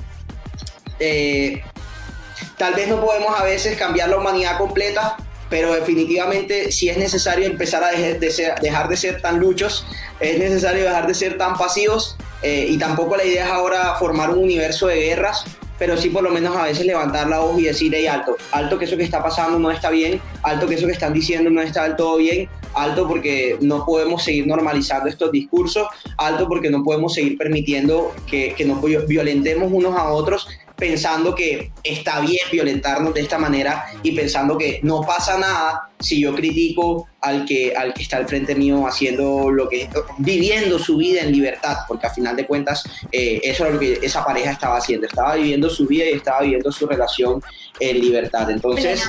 [2.60, 5.16] Tal vez no podemos a veces cambiar la humanidad completa,
[5.50, 9.86] pero definitivamente si es necesario empezar a dejar de ser, dejar de ser tan luchos,
[10.20, 14.32] es necesario dejar de ser tan pasivos eh, y tampoco la idea es ahora formar
[14.32, 15.46] un universo de guerras,
[15.80, 18.78] pero sí por lo menos a veces levantar la voz y decir, hey, alto, alto
[18.78, 21.62] que eso que está pasando no está bien, alto que eso que están diciendo no
[21.62, 25.88] está del todo bien, alto porque no podemos seguir normalizando estos discursos,
[26.18, 30.48] alto porque no podemos seguir permitiendo que, que nos violentemos unos a otros
[30.80, 36.22] pensando que está bien violentarnos de esta manera y pensando que no pasa nada si
[36.22, 39.90] yo critico al que, al que está al frente mío haciendo lo que,
[40.20, 44.00] viviendo su vida en libertad, porque a final de cuentas eh, eso es lo que
[44.02, 47.44] esa pareja estaba haciendo, estaba viviendo su vida y estaba viviendo su relación
[47.80, 48.50] en libertad.
[48.50, 49.04] Entonces,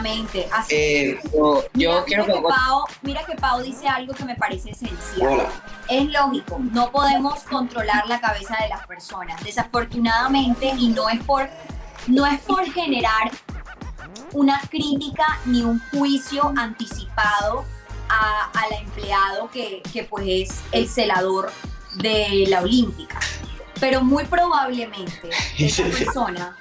[0.71, 1.19] eh,
[1.75, 5.47] yo, quiero que, Pau, mira que Pau dice algo que me parece esencial.
[5.91, 11.51] Es lógico, no podemos controlar la cabeza de las personas, desafortunadamente, y no es por,
[12.07, 13.33] no es por generar
[14.33, 17.65] una crítica ni un juicio anticipado
[18.09, 21.51] al empleado que, que pues es el celador
[21.97, 23.19] de la Olímpica.
[23.81, 26.57] Pero muy probablemente esa persona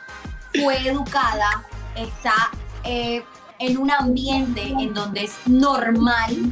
[0.59, 1.65] fue educada,
[1.95, 2.49] está
[2.83, 3.23] eh,
[3.59, 6.51] en un ambiente en donde es normal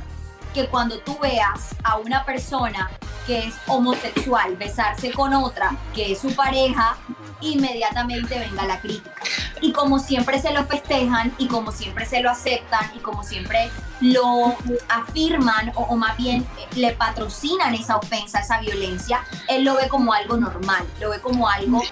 [0.58, 2.90] que cuando tú veas a una persona
[3.28, 6.98] que es homosexual besarse con otra que es su pareja,
[7.42, 9.22] inmediatamente venga la crítica.
[9.62, 13.70] Y como siempre se lo festejan y como siempre se lo aceptan y como siempre
[14.02, 14.56] lo
[14.90, 20.12] afirman o, más bien eh, le patrocinan esa ofensa, esa violencia, él lo ve como
[20.12, 21.84] algo normal, lo ve como algo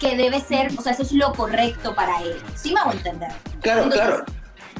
[0.00, 2.42] que debe ser, o sea, eso es lo correcto para él.
[2.56, 3.30] ¿Sí me hago entender?
[3.60, 4.24] Claro, claro.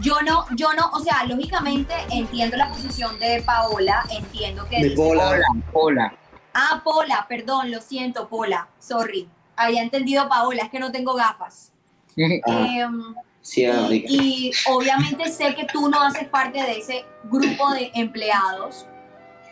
[0.02, 4.82] Yo no, yo no, o sea, lógicamente entiendo la posición de Paola, entiendo que...
[4.82, 5.40] De Pola.
[5.72, 6.12] Pola.
[6.54, 9.28] Ah, Pola, perdón, lo siento, Pola, sorry.
[9.54, 11.72] Había entendido Paola, es que no tengo gafas.
[12.46, 17.70] Ah, em, sí, y, y obviamente sé que tú no haces parte de ese grupo
[17.70, 18.86] de empleados,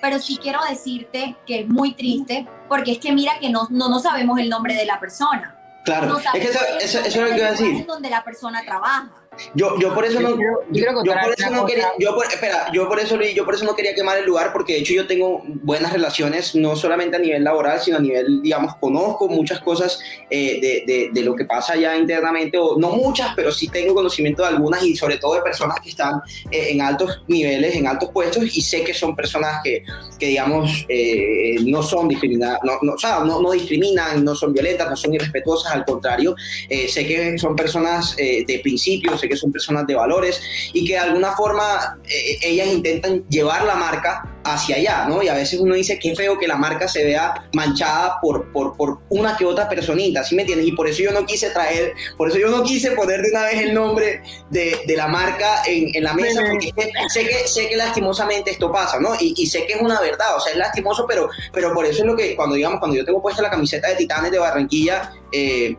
[0.03, 3.89] pero sí quiero decirte que es muy triste porque es que mira que no, no,
[3.89, 5.57] no sabemos el nombre de la persona.
[5.85, 7.87] Claro, es que eso, eso, eso, es lo que iba a decir.
[7.87, 9.20] donde la persona trabaja.
[9.55, 13.01] Yo, yo por eso no, yo, por eso no quería, yo por, espera, yo por
[13.01, 15.93] eso yo por eso no quería quemar el lugar porque de hecho yo tengo buenas
[15.93, 20.01] relaciones no solamente a nivel laboral sino a nivel digamos conozco muchas cosas
[20.31, 23.95] eh, de, de, de, lo que pasa ya internamente o no muchas pero sí tengo
[23.95, 27.87] conocimiento de algunas y sobre todo de personas que están eh, en altos niveles en
[27.87, 29.83] altos puestos y sé que son personas que,
[30.19, 34.53] que digamos eh, no son discriminadas no, no, o sea, no, no, discriminan no son
[34.53, 36.35] violentas no son irrespetuosas al contrario
[36.69, 41.33] sé que son personas de principios que son personas de valores y que de alguna
[41.33, 45.23] forma eh, ellas intentan llevar la marca hacia allá, ¿no?
[45.23, 48.77] Y a veces uno dice, qué feo que la marca se vea manchada por, por,
[48.77, 50.67] por, una que otra personita, ¿sí me entiendes?
[50.67, 53.43] Y por eso yo no quise traer, por eso yo no quise poner de una
[53.45, 56.73] vez el nombre de, de la marca en, en, la mesa, porque
[57.09, 59.15] sé que, sé que lastimosamente esto pasa, ¿no?
[59.21, 62.01] Y, y, sé que es una verdad, o sea, es lastimoso, pero, pero por eso
[62.01, 65.13] es lo que, cuando digamos, cuando yo tengo puesta la camiseta de Titanes de Barranquilla,
[65.33, 65.77] eh,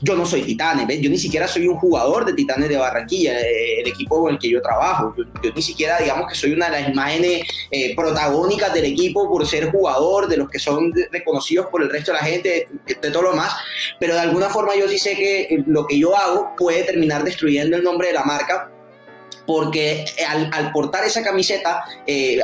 [0.00, 3.80] yo no soy Titanes, yo ni siquiera soy un jugador de Titanes de Barranquilla, eh,
[3.80, 5.14] el equipo con el que yo trabajo.
[5.16, 9.46] Yo, ni siquiera, digamos que soy una de las imágenes eh, protagónicas del equipo por
[9.46, 13.22] ser jugador, de los que son reconocidos por el resto de la gente, de, todo
[13.22, 13.52] lo más.
[13.98, 17.76] Pero de alguna forma yo sí sé que lo que yo hago puede terminar destruyendo
[17.76, 18.70] el nombre de la marca
[19.48, 22.38] porque al, portar esa camiseta eh,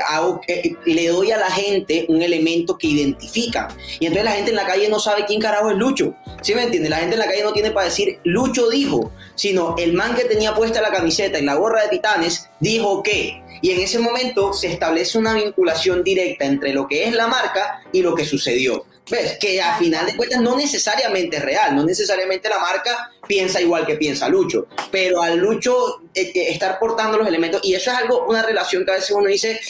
[0.86, 3.68] le doy a la gente un elemento que identifica.
[4.00, 6.14] Y entonces la gente en la calle no sabe quién carajo es Lucho.
[6.40, 6.88] ¿Sí me entiende?
[6.88, 10.24] La gente en la calle no tiene para decir Lucho dijo, sino el man que
[10.24, 13.42] tenía puesta la camiseta y la gorra de Titanes dijo que.
[13.60, 17.82] Y en ese momento se establece una vinculación directa entre lo que es la marca
[17.92, 18.86] y lo que sucedió.
[19.10, 19.38] ¿Ves?
[19.38, 23.84] Que a final de cuentas no necesariamente es real, no necesariamente la marca piensa igual
[23.84, 27.96] que piensa Lucho, pero al Lucho eh, eh, estar portando los elementos, y eso es
[27.98, 29.60] algo, una relación que a veces uno dice,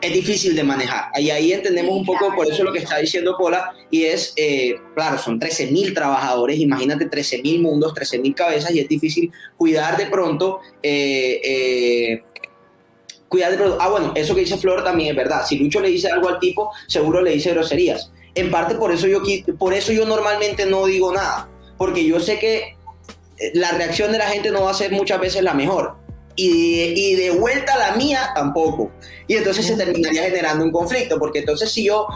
[0.00, 1.10] es difícil de manejar.
[1.16, 4.76] Y ahí entendemos un poco, por eso lo que está diciendo Pola, y es, eh,
[4.94, 10.60] claro, son 13.000 trabajadores, imagínate 13.000 mundos, 13.000 cabezas, y es difícil cuidar de pronto.
[13.28, 13.78] cuidar de pronto.
[13.80, 15.44] Ah, bueno, eso que dice Flor también es verdad.
[15.46, 19.06] Si Lucho le dice algo al tipo, seguro le dice groserías en parte por eso
[19.06, 19.22] yo,
[19.58, 22.76] por eso yo normalmente no digo nada, porque yo sé que
[23.38, 25.96] eh, la reacción de la gente no va a ser muchas veces la mejor.
[26.34, 28.90] Y y de vuelta la mía tampoco
[29.32, 32.06] y entonces se terminaría generando un conflicto, porque entonces si yo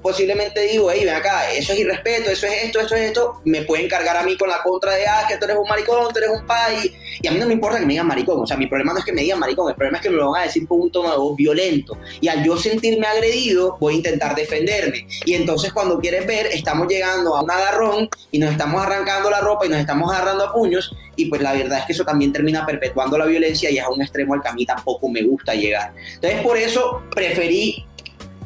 [0.00, 3.60] posiblemente digo, hey, ven acá, eso es irrespeto, eso es esto, esto es esto, me
[3.60, 6.18] pueden cargar a mí con la contra de, ah, que tú eres un maricón, tú
[6.18, 8.56] eres un pay, y a mí no me importa que me digan maricón, o sea,
[8.56, 10.40] mi problema no es que me digan maricón, el problema es que me lo van
[10.40, 13.96] a decir con un tono de voz violento, y al yo sentirme agredido, voy a
[13.98, 18.80] intentar defenderme, y entonces cuando quieres ver, estamos llegando a un agarrón, y nos estamos
[18.80, 21.92] arrancando la ropa, y nos estamos agarrando a puños, y pues la verdad es que
[21.92, 24.64] eso también termina perpetuando la violencia, y es a un extremo al que a mí
[24.64, 25.92] tampoco me gusta llegar.
[26.14, 27.84] Entonces, por eso preferí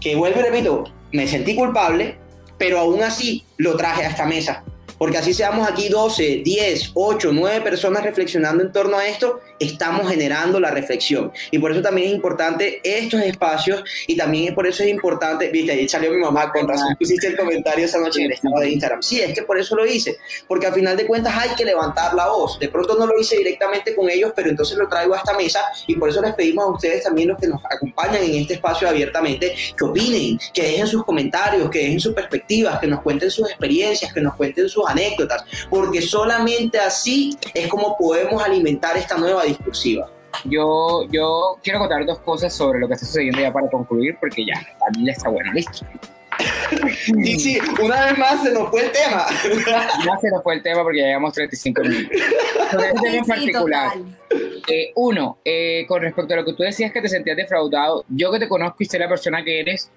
[0.00, 2.18] que, vuelvo y repito, me sentí culpable,
[2.58, 4.64] pero aún así lo traje a esta mesa
[4.98, 10.08] porque así seamos aquí 12, 10, 8, 9 personas reflexionando en torno a esto, estamos
[10.08, 11.32] generando la reflexión.
[11.50, 15.72] Y por eso también es importante estos espacios y también por eso es importante, viste,
[15.72, 18.70] ahí salió mi mamá, con razón pusiste el comentario esa noche en el estado de
[18.70, 19.02] Instagram.
[19.02, 20.16] Sí, es que por eso lo hice,
[20.48, 22.58] porque al final de cuentas hay que levantar la voz.
[22.58, 25.60] De pronto no lo hice directamente con ellos, pero entonces lo traigo a esta mesa
[25.86, 28.88] y por eso les pedimos a ustedes también los que nos acompañan en este espacio
[28.88, 33.48] abiertamente, que opinen, que dejen sus comentarios, que dejen sus perspectivas, que nos cuenten sus
[33.48, 39.44] experiencias, que nos cuenten sus anécdotas, porque solamente así es como podemos alimentar esta nueva
[39.44, 40.10] discursiva.
[40.44, 44.44] Yo, yo quiero contar dos cosas sobre lo que está sucediendo ya para concluir, porque
[44.44, 45.86] ya, la ya está buena, listo.
[47.08, 49.26] y sí, una vez más se nos fue el tema.
[50.04, 52.20] Ya se nos fue el tema porque ya llevamos 35 minutos.
[52.70, 53.92] Sobre este tema en particular.
[54.68, 58.30] Eh, uno, eh, con respecto a lo que tú decías que te sentías defraudado, yo
[58.30, 59.90] que te conozco y sé la persona que eres,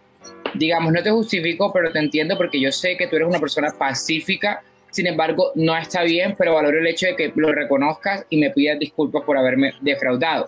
[0.53, 3.73] digamos, no te justifico, pero te entiendo porque yo sé que tú eres una persona
[3.77, 8.37] pacífica sin embargo, no está bien, pero valoro el hecho de que lo reconozcas y
[8.37, 10.47] me pidas disculpas por haberme defraudado.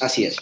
[0.00, 0.36] Así es.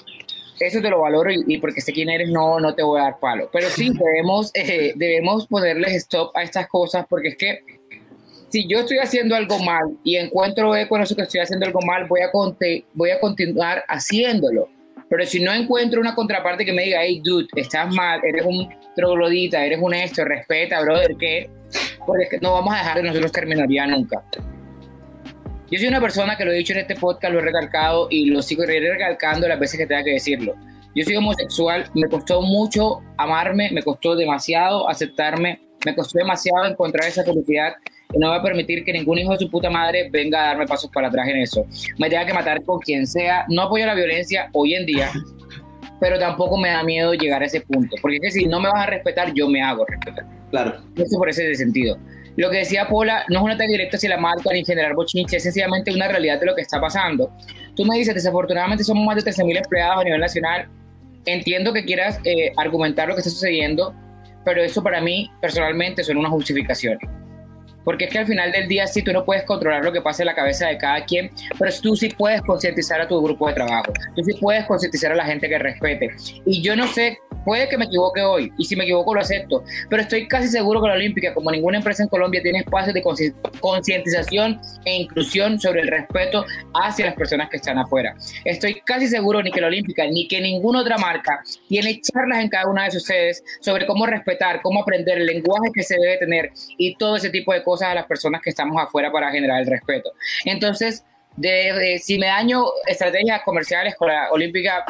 [0.61, 3.21] Eso te lo valoro y, porque sé quién eres, no, no te voy a dar
[3.21, 3.49] palo.
[3.53, 7.61] Pero sí, debemos, eh, debemos ponerles stop a estas cosas porque es que
[8.49, 11.81] si yo estoy haciendo algo mal y encuentro eco en eso que estoy haciendo algo
[11.83, 12.31] mal, voy a,
[12.95, 14.69] voy a continuar haciéndolo.
[15.09, 18.69] Pero si no encuentro una contraparte que me diga, hey, dude, estás mal, eres un
[18.97, 21.49] troglodita, eres un esto, respeta, brother, que
[22.41, 24.23] no vamos a dejar de nosotros terminaría nunca.
[25.71, 28.27] Yo soy una persona que lo he dicho en este podcast, lo he recalcado y
[28.27, 30.55] lo sigo recalcando las veces que tenga que decirlo.
[30.95, 37.07] Yo soy homosexual, me costó mucho amarme, me costó demasiado aceptarme, me costó demasiado encontrar
[37.09, 37.75] esa felicidad
[38.13, 40.67] y no voy a permitir que ningún hijo de su puta madre venga a darme
[40.67, 41.67] pasos para atrás en eso.
[41.99, 43.45] Me tenga que matar con quien sea.
[43.49, 45.11] No apoyo la violencia hoy en día,
[46.01, 48.69] pero tampoco me da miedo llegar a ese punto, porque es que si no me
[48.69, 50.25] vas a respetar, yo me hago respetar.
[50.51, 50.81] Claro.
[50.97, 51.99] Eso por ese sentido.
[52.37, 55.39] Lo que decía Paula no es un ataque directo hacia la marca ni generar bochinche,
[55.39, 57.33] es sencillamente una realidad de lo que está pasando.
[57.75, 60.69] Tú me dices, desafortunadamente somos más de 13.000 empleados a nivel nacional.
[61.27, 63.93] Entiendo que quieras eh, argumentar lo que está sucediendo,
[64.45, 67.01] pero eso para mí personalmente son unas justificaciones.
[67.89, 70.23] Porque es que al final del día sí tú no puedes controlar lo que pasa
[70.23, 73.55] en la cabeza de cada quien, pero tú sí puedes concientizar a tu grupo de
[73.55, 73.91] trabajo.
[74.15, 76.11] Tú sí puedes concientizar a la gente que respete.
[76.45, 77.19] Y yo no sé
[77.49, 80.83] Puede que me equivoque hoy, y si me equivoco lo acepto, pero estoy casi seguro
[80.83, 83.03] que la Olímpica, como ninguna empresa en Colombia, tiene espacios de
[83.61, 88.15] concientización e inclusión sobre el respeto hacia las personas que están afuera.
[88.45, 92.51] Estoy casi seguro ni que la Olímpica, ni que ninguna otra marca tiene charlas en
[92.51, 96.19] cada una de sus sedes sobre cómo respetar, cómo aprender el lenguaje que se debe
[96.19, 99.61] tener y todo ese tipo de cosas a las personas que estamos afuera para generar
[99.61, 100.13] el respeto.
[100.45, 101.05] Entonces,
[101.37, 104.85] de, si me daño estrategias comerciales con la Olímpica,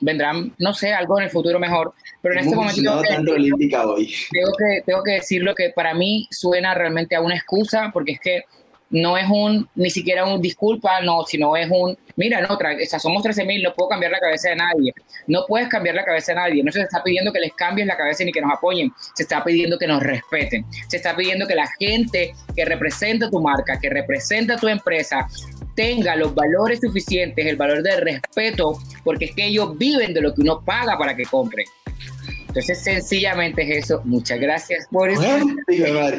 [0.00, 4.14] vendrán, no sé, algo en el futuro mejor, pero en este momento tengo que, hoy.
[4.30, 8.12] Tengo, que, tengo que decir lo que para mí suena realmente a una excusa, porque
[8.12, 8.44] es que
[8.90, 13.22] no es un, ni siquiera un disculpa, no, sino es un, mira, no, o somos
[13.22, 14.94] 13 mil, no puedo cambiar la cabeza de nadie.
[15.26, 16.62] No puedes cambiar la cabeza de nadie.
[16.62, 18.92] No se está pidiendo que les cambies la cabeza ni que nos apoyen.
[19.14, 20.64] Se está pidiendo que nos respeten.
[20.88, 25.26] Se está pidiendo que la gente que representa tu marca, que representa tu empresa,
[25.74, 30.34] tenga los valores suficientes, el valor de respeto, porque es que ellos viven de lo
[30.34, 31.66] que uno paga para que compren.
[32.56, 34.00] Entonces, sencillamente es eso.
[34.04, 35.20] Muchas gracias por eso.
[35.68, 36.18] Mira,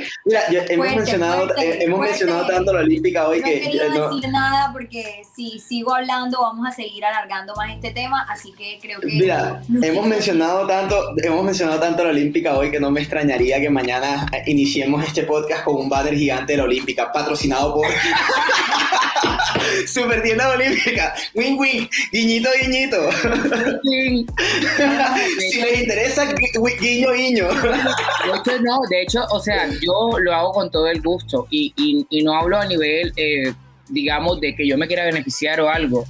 [0.70, 3.64] hemos, mencionado, eh, hemos mencionado tanto la Olímpica hoy que.
[3.64, 8.28] No quiero decir nada porque si sigo hablando vamos a seguir alargando más este tema,
[8.30, 9.08] así que creo que.
[9.08, 13.72] Mira, hemos mencionado tanto, hemos mencionado tanto la Olímpica hoy que no me extrañaría que
[13.72, 17.88] mañana iniciemos este podcast con un banner gigante de la Olímpica, patrocinado por.
[19.86, 21.14] Super tienda olímpica.
[21.34, 21.90] Win win.
[22.12, 23.10] Guiñito, guiñito.
[25.52, 26.27] si les interesa,
[26.80, 27.50] guiño, guiño.
[27.50, 31.74] Hecho, no, de hecho, o sea, yo lo hago con todo el gusto y,
[32.10, 33.54] y, no hablo a nivel, eh,
[33.90, 36.06] digamos, de que yo me quiera beneficiar o algo.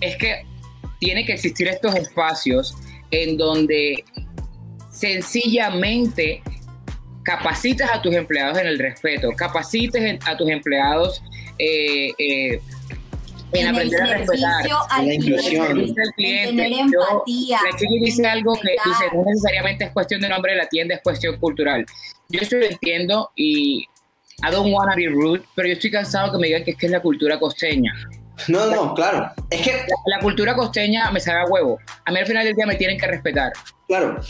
[0.00, 0.44] Es que
[0.98, 2.76] tiene que existir estos espacios
[3.10, 4.04] en donde
[4.90, 6.42] sencillamente
[7.22, 11.22] capacites a tus empleados en el respeto, capacites a tus empleados
[11.58, 12.60] eh, eh,
[13.52, 14.66] en, aprender a respetar,
[14.98, 17.58] en la inclusión, en tener empatía.
[17.80, 21.02] Yo, dice algo que dice, no necesariamente es cuestión de nombre de la tienda, es
[21.02, 21.84] cuestión cultural.
[22.28, 23.86] Yo esto lo entiendo y
[24.42, 26.86] I don't wanna be rude, pero yo estoy cansado que me digan que es que
[26.86, 27.92] es la cultura costeña.
[28.48, 29.32] No, no, claro.
[29.50, 31.78] Es que la, cultura costeña me sabe a huevo.
[32.06, 33.52] A mí al final del día me tienen que respetar.
[33.90, 34.20] Claro.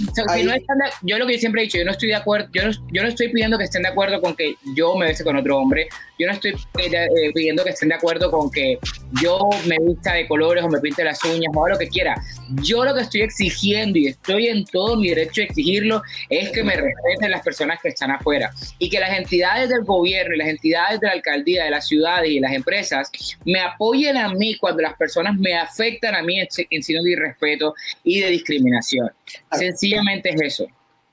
[1.02, 3.08] yo lo que siempre he dicho, yo no estoy de acuerdo, yo no, yo no
[3.08, 5.86] estoy pidiendo que estén de acuerdo con que yo me bese con otro hombre,
[6.18, 8.78] yo no estoy eh, pidiendo que estén de acuerdo con que
[9.22, 12.14] yo me vista de colores o me pinte las uñas o lo que quiera.
[12.62, 16.64] Yo lo que estoy exigiendo y estoy en todo mi derecho de exigirlo es que
[16.64, 20.48] me respeten las personas que están afuera y que las entidades del gobierno y las
[20.48, 23.10] entidades de la alcaldía, de las ciudades y las empresas
[23.44, 27.10] me apoyen a mí cuando las personas me afectan a mí en, en signo de
[27.10, 29.10] irrespeto y de discriminación.
[29.52, 30.66] Sencillamente es eso.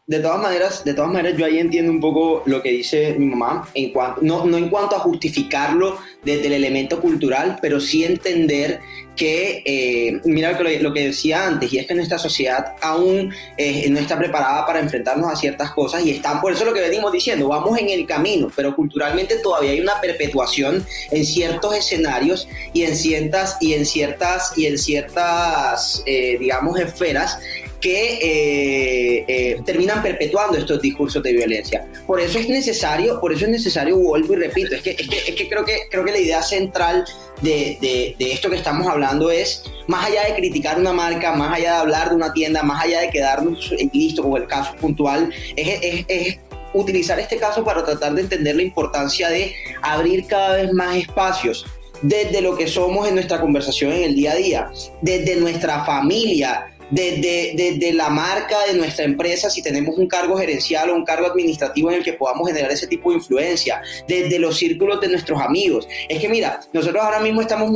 [0.08, 3.26] De todas maneras, de todas maneras, yo ahí entiendo un poco lo que dice mi
[3.26, 8.06] mamá, en cuanto, no, no en cuanto a justificarlo desde el elemento cultural, pero sí
[8.06, 8.80] entender
[9.18, 14.00] que, eh, mira lo que, decía antes, y es que nuestra sociedad aún eh, no
[14.00, 17.50] está preparada para enfrentarnos a ciertas cosas y están, por eso lo que venimos diciendo,
[17.50, 22.96] vamos en el camino, pero culturalmente todavía hay una perpetuación en ciertos escenarios y en
[22.96, 27.40] ciertas, y en ciertas, y en ciertas eh, digamos, esferas
[27.82, 31.88] que eh, eh, terminan perpetuando estos discursos de violencia.
[32.06, 35.18] Por eso es necesario, por eso es necesario, vuelvo y repito, es que, es que,
[35.18, 37.06] es que creo, que creo que la idea central
[37.42, 41.54] de, de, de, esto que estamos hablando es, más allá de criticar una marca, más
[41.54, 45.32] allá de hablar de una tienda, más allá de quedarnos listo con el caso puntual,
[45.56, 46.40] es, es, es
[46.74, 51.66] utilizar este caso para tratar de entender la importancia de abrir cada vez más espacios
[52.02, 54.72] desde lo que somos en nuestra conversación en el día a día,
[55.02, 60.96] desde nuestra familia, desde, la marca de nuestra empresa, si tenemos un cargo gerencial o
[60.96, 65.02] un cargo administrativo en el que podamos generar ese tipo de influencia, desde los círculos
[65.02, 65.88] de nuestros amigos.
[66.10, 67.72] Es que mira, nosotros ahora mismo estamos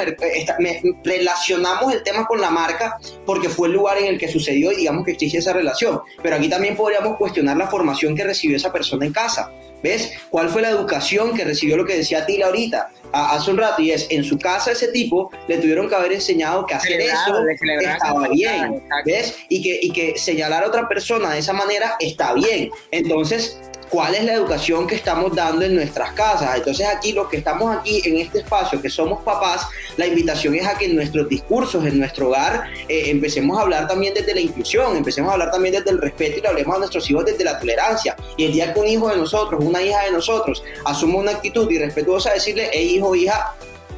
[1.04, 4.78] relacionamos el tema con la marca porque fue el lugar en el que sucedió y
[4.78, 8.72] digamos que existe esa relación, pero aquí también podríamos cuestionar la formación que recibió esa
[8.72, 9.52] persona en casa.
[9.84, 10.14] ¿Ves?
[10.30, 12.92] ¿Cuál fue la educación que recibió lo que decía Tila ahorita?
[13.14, 16.66] hace un rato y es en su casa ese tipo le tuvieron que haber enseñado
[16.66, 17.44] que hacer eso
[17.82, 19.36] estaba bien ¿ves?
[19.50, 23.60] Y que, y que señalar a otra persona de esa manera está bien entonces
[23.92, 26.56] cuál es la educación que estamos dando en nuestras casas.
[26.56, 29.68] Entonces aquí los que estamos aquí en este espacio, que somos papás,
[29.98, 33.88] la invitación es a que en nuestros discursos, en nuestro hogar, eh, empecemos a hablar
[33.90, 36.80] también desde la inclusión, empecemos a hablar también desde el respeto y le hablemos a
[36.80, 38.16] nuestros hijos desde la tolerancia.
[38.38, 41.70] Y el día que un hijo de nosotros, una hija de nosotros, asuma una actitud
[41.70, 43.54] irrespetuosa, decirle, hey hijo, hija,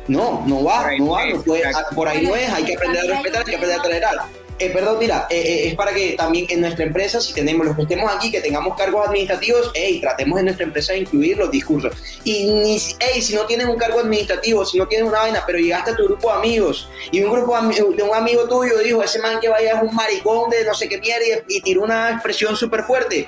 [0.08, 1.64] no, no va, no va, no puede,
[1.96, 4.43] por ahí no es, hay que aprender a respetar, hay que aprender a tolerar.
[4.60, 7.76] Eh, perdón, mira, eh, eh, es para que también en nuestra empresa, si tenemos los
[7.76, 11.50] que estemos aquí, que tengamos cargos administrativos, hey, tratemos en nuestra empresa de incluir los
[11.50, 11.94] discursos.
[12.24, 15.58] Y ni, hey, si no tienes un cargo administrativo, si no tienes una vaina, pero
[15.58, 19.20] llegaste a tu grupo de amigos y un grupo de un amigo tuyo dijo, ese
[19.20, 22.12] man que vaya es un maricón de no sé qué mierda y, y tiró una
[22.12, 23.28] expresión súper fuerte.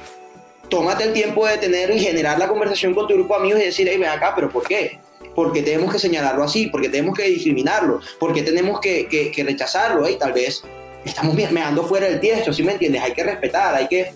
[0.70, 3.66] Tómate el tiempo de tener y generar la conversación con tu grupo de amigos y
[3.66, 5.00] decir, hey, ven acá, pero ¿por qué?
[5.34, 10.08] porque tenemos que señalarlo así, porque tenemos que discriminarlo, porque tenemos que, que, que rechazarlo,
[10.08, 10.64] y tal vez
[11.06, 13.02] estamos meando fuera del tiesto, ¿sí me entiendes?
[13.02, 14.14] Hay que respetar, hay que...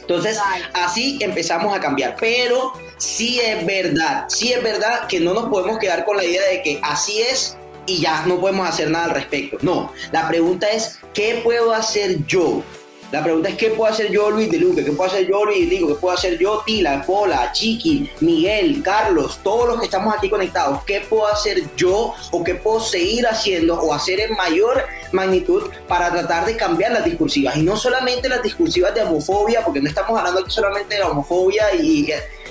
[0.00, 0.38] Entonces,
[0.72, 2.16] así empezamos a cambiar.
[2.18, 6.42] Pero sí es verdad, sí es verdad que no nos podemos quedar con la idea
[6.48, 7.56] de que así es
[7.86, 9.58] y ya no podemos hacer nada al respecto.
[9.62, 12.62] No, la pregunta es, ¿qué puedo hacer yo?
[13.10, 15.68] La pregunta es qué puedo hacer yo, Luis de Luque, qué puedo hacer yo, Luis
[15.68, 20.30] Digo, qué puedo hacer yo, Tila, Pola, Chiqui, Miguel, Carlos, todos los que estamos aquí
[20.30, 25.64] conectados, qué puedo hacer yo o qué puedo seguir haciendo o hacer en mayor magnitud
[25.88, 27.56] para tratar de cambiar las discursivas.
[27.56, 31.08] Y no solamente las discursivas de homofobia, porque no estamos hablando aquí solamente de la
[31.08, 32.06] homofobia y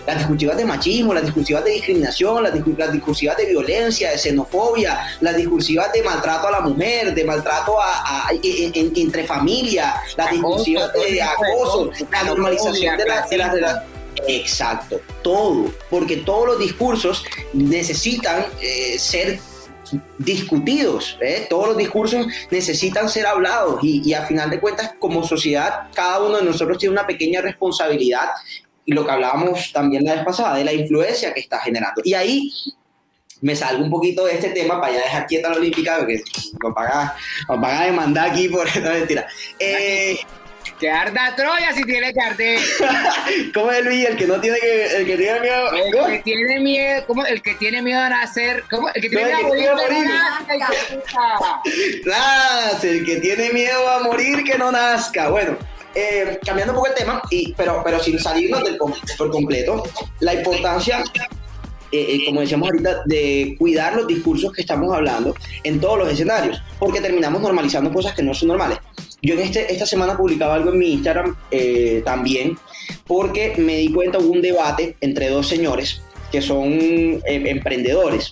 [0.05, 2.53] las discursivas de machismo, las discursivas de discriminación, las,
[2.91, 8.29] discursivas de violencia, de xenofobia, las discursivas de maltrato a la mujer, de maltrato a,
[8.31, 13.85] entre familia, las discursivas de, acoso, la normalización de las la,
[14.27, 17.23] Exacto, todo, porque todos los discursos
[17.53, 19.39] necesitan eh, ser
[20.17, 21.47] discutidos, ¿eh?
[21.49, 26.21] todos los discursos necesitan ser hablados y, y a final de cuentas como sociedad cada
[26.21, 28.29] uno de nosotros tiene una pequeña responsabilidad
[28.89, 32.01] y lo que hablábamos también la vez pasada, de la influencia que está generando.
[32.03, 32.51] Y ahí
[33.41, 36.21] me salgo un poquito de este tema para ya dejar quieta la olímpica, porque
[36.61, 37.15] me paga,
[37.47, 39.27] a demandar aquí por esta mentira.
[39.59, 40.17] Eh,
[40.79, 42.59] que arda Troya si tiene que arder.
[43.53, 44.07] ¿Cómo es Luis?
[44.07, 45.71] El que no tiene que, el que tiene miedo.
[45.71, 47.25] El que tiene miedo, ¿cómo?
[47.25, 48.63] El que tiene miedo a nacer.
[48.69, 48.89] ¿Cómo?
[48.89, 50.09] El que tiene miedo a morir.
[52.03, 55.29] Claro, el que tiene miedo a morir que no nazca.
[55.29, 55.57] Bueno,
[55.95, 59.83] eh, cambiando un poco el tema, y, pero, pero sin salirnos del por completo,
[60.19, 61.03] la importancia
[61.91, 65.33] eh, eh, como decíamos ahorita, de cuidar los discursos que estamos hablando
[65.63, 68.77] en todos los escenarios, porque terminamos normalizando cosas que no son normales.
[69.21, 72.57] Yo en este, esta semana publicaba algo en mi Instagram eh, también,
[73.05, 76.01] porque me di cuenta, hubo un debate entre dos señores
[76.31, 76.77] que son
[77.25, 78.29] emprendedores.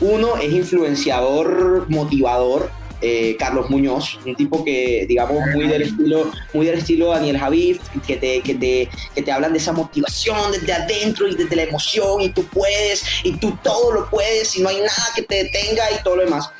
[0.00, 2.70] Uno es influenciador, motivador,
[3.02, 7.80] eh, Carlos Muñoz, un tipo que, digamos, muy del estilo, muy del estilo Daniel Javif,
[8.06, 11.62] que te, que, te, que te hablan de esa motivación desde adentro y desde la
[11.62, 15.44] emoción, y tú puedes, y tú todo lo puedes, y no hay nada que te
[15.44, 16.50] detenga y todo lo demás.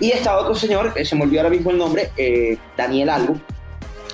[0.00, 3.40] Y está otro señor, que se me olvidó ahora mismo el nombre, eh, Daniel Algo,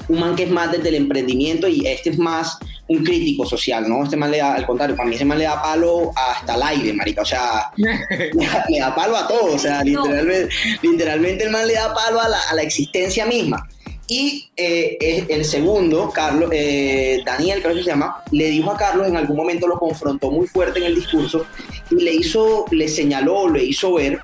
[0.09, 3.89] un man que es más desde el emprendimiento y este es más un crítico social,
[3.89, 4.05] ¿no?
[4.05, 6.63] Este man le da, al contrario, para mí ese man le da palo hasta el
[6.63, 10.49] aire, marica, o sea, le, da palo a todo, o sea, literalmente,
[10.83, 13.67] literalmente el man le da palo a la, a la existencia misma.
[14.07, 19.09] Y eh, el segundo, Carlos, eh, Daniel, creo que se llama, le dijo a Carlos,
[19.09, 21.47] en algún momento lo confrontó muy fuerte en el discurso
[21.91, 24.21] y le hizo, le señaló, le hizo ver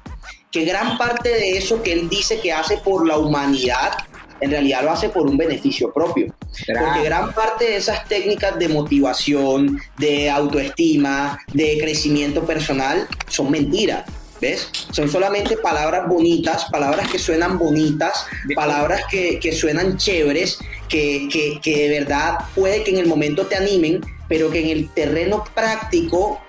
[0.50, 3.92] que gran parte de eso que él dice que hace por la humanidad
[4.40, 6.34] en realidad lo hace por un beneficio propio.
[6.66, 14.04] Porque gran parte de esas técnicas de motivación, de autoestima, de crecimiento personal son mentiras.
[14.40, 14.70] ¿Ves?
[14.90, 18.24] Son solamente palabras bonitas, palabras que suenan bonitas,
[18.54, 23.46] palabras que, que suenan chéveres, que, que, que de verdad puede que en el momento
[23.46, 26.40] te animen, pero que en el terreno práctico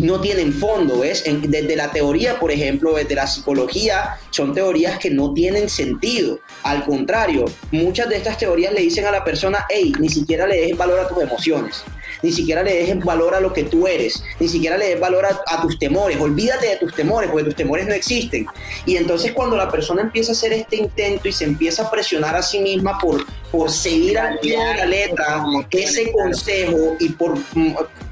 [0.00, 1.24] no tienen fondo, ¿ves?
[1.24, 6.40] desde la teoría, por ejemplo, desde la psicología, son teorías que no tienen sentido.
[6.62, 10.56] Al contrario, muchas de estas teorías le dicen a la persona, hey, ni siquiera le
[10.60, 11.84] dejes valor a tus emociones
[12.22, 15.26] ni siquiera le dejes valor a lo que tú eres, ni siquiera le des valor
[15.26, 18.46] a, tus temores, olvídate de tus temores, porque tus temores no existen.
[18.86, 22.36] Y entonces cuando la persona empieza a hacer este intento y se empieza a presionar
[22.36, 27.38] a sí misma por, por seguir al pie de la letra ese consejo y por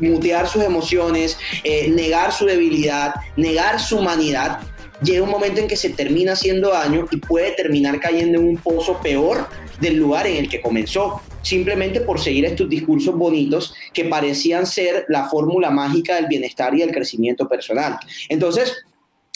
[0.00, 4.60] mutear sus emociones, eh, negar su debilidad, negar su humanidad,
[5.02, 8.56] llega un momento en que se termina haciendo daño y puede terminar cayendo en un
[8.56, 9.48] pozo peor
[9.80, 15.04] del lugar en el que comenzó, simplemente por seguir estos discursos bonitos que parecían ser
[15.08, 17.96] la fórmula mágica del bienestar y del crecimiento personal.
[18.28, 18.72] Entonces,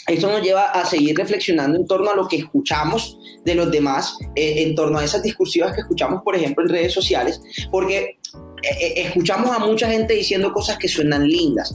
[0.07, 4.17] esto nos lleva a seguir reflexionando en torno a lo que escuchamos de los demás,
[4.35, 7.41] eh, en torno a esas discursivas que escuchamos, por ejemplo, en redes sociales,
[7.71, 8.17] porque
[8.61, 11.73] eh, eh, escuchamos a mucha gente diciendo cosas que suenan lindas,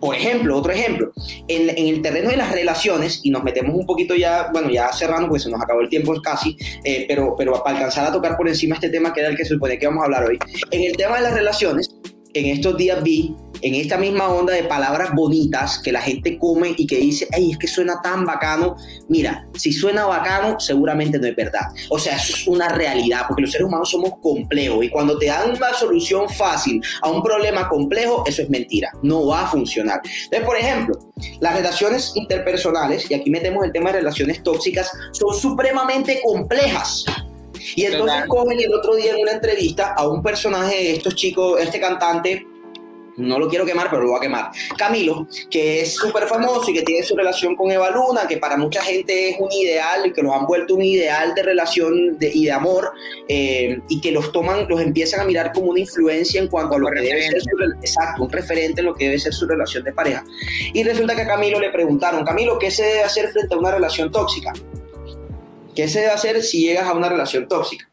[0.00, 1.12] por ejemplo, otro ejemplo,
[1.46, 5.28] en, el terreno de las relaciones, y nos metemos un poquito ya, bueno, ya cerrando,
[5.28, 8.48] pues se nos acabó el tiempo casi, eh, pero, pero para alcanzar a tocar por
[8.48, 10.38] encima este tema que era el que se supone que vamos a hablar hoy,
[10.70, 11.94] en el tema de las relaciones,
[12.34, 16.74] en estos días vi en esta misma onda de palabras bonitas que la gente come
[16.76, 18.76] y que dice, ay, es que suena tan bacano.
[19.08, 21.66] Mira, si suena bacano, seguramente no es verdad.
[21.90, 25.26] O sea, eso es una realidad, porque los seres humanos somos complejos y cuando te
[25.26, 30.00] dan una solución fácil a un problema complejo, eso es mentira, no va a funcionar.
[30.24, 30.98] Entonces, por ejemplo,
[31.40, 37.04] las relaciones interpersonales, y aquí metemos el tema de relaciones tóxicas, son supremamente complejas.
[37.76, 41.60] Y entonces cogen el otro día en una entrevista a un personaje de estos chicos,
[41.60, 42.46] este cantante,
[43.20, 44.50] no lo quiero quemar, pero lo voy a quemar.
[44.76, 48.56] Camilo, que es súper famoso y que tiene su relación con Eva Luna, que para
[48.56, 52.44] mucha gente es un ideal y que los han vuelto un ideal de relación y
[52.44, 52.92] de amor,
[53.28, 56.78] eh, y que los toman, los empiezan a mirar como una influencia en cuanto a
[56.78, 57.48] lo que debe ser su,
[57.82, 60.24] exacto, un referente en lo que debe ser su relación de pareja.
[60.72, 63.70] Y resulta que a Camilo le preguntaron, Camilo, ¿qué se debe hacer frente a una
[63.70, 64.52] relación tóxica?
[65.80, 67.88] ¿Qué se debe hacer si llegas a una relación tóxica?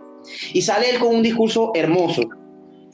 [0.51, 2.21] Y sale él con un discurso hermoso,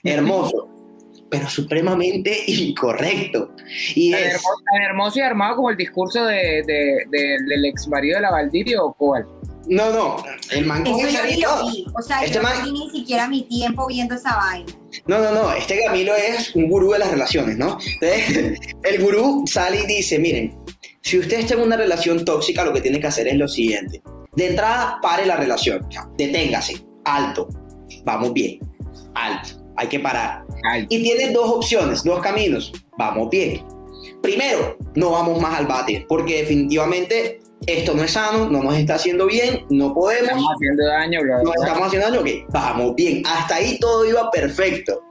[0.03, 0.69] hermoso,
[1.31, 3.55] pero supremamente incorrecto.
[3.95, 8.17] Y tan, es, hermoso, tan hermoso y armado como el discurso de, del ex marido
[8.17, 9.25] de la Valdirio o cuál?
[9.65, 11.87] No, no, el man Eso yo vi.
[11.97, 12.53] O sea, este yo man...
[12.59, 14.71] no ni siquiera mi tiempo viendo esa vaina.
[15.07, 17.79] No, no, no, este Camilo es un gurú de las relaciones, ¿no?
[17.99, 20.55] Entonces, el gurú sale y dice, miren,
[21.01, 24.03] si usted está en una relación tóxica, lo que tiene que hacer es lo siguiente.
[24.35, 27.47] De entrada, pare la relación, deténgase, alto,
[28.03, 28.59] vamos bien,
[29.13, 30.43] alto, hay que parar.
[30.89, 33.61] Y tiene dos opciones, dos caminos, vamos bien.
[34.21, 38.95] Primero, no vamos más al bate, porque definitivamente esto no es sano, no nos está
[38.95, 40.29] haciendo bien, no podemos.
[40.29, 41.19] Estamos haciendo daño.
[41.43, 43.23] No estamos haciendo daño, ok, vamos bien.
[43.25, 45.03] Hasta ahí todo iba perfecto.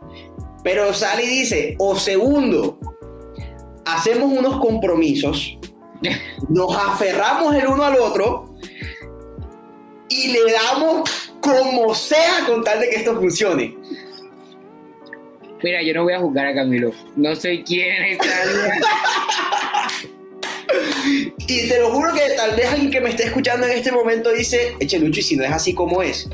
[0.63, 2.79] Pero sale y dice, o segundo,
[3.85, 5.59] hacemos unos compromisos,
[6.49, 8.52] nos aferramos el uno al otro
[10.13, 11.11] y le damos
[11.41, 13.77] como sea con tal de que esto funcione.
[15.63, 16.93] Mira, yo no voy a juzgar a Camilo.
[17.17, 18.19] No sé quién es
[21.47, 24.33] Y te lo juro que tal vez alguien que me esté escuchando en este momento
[24.33, 26.29] dice, eche Lucho, y si no es así como es.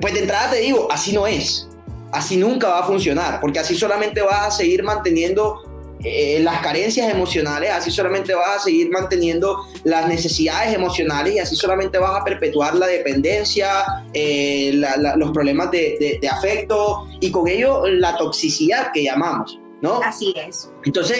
[0.00, 1.68] pues de entrada te digo, así no es.
[2.12, 5.63] Así nunca va a funcionar, porque así solamente vas a seguir manteniendo
[6.04, 11.56] eh, las carencias emocionales, así solamente vas a seguir manteniendo las necesidades emocionales y así
[11.56, 13.68] solamente vas a perpetuar la dependencia,
[14.12, 14.82] eh,
[15.16, 20.02] los problemas de, de, afecto y con ello la toxicidad que llamamos, ¿no?
[20.02, 20.70] Así es.
[20.84, 21.18] Entonces,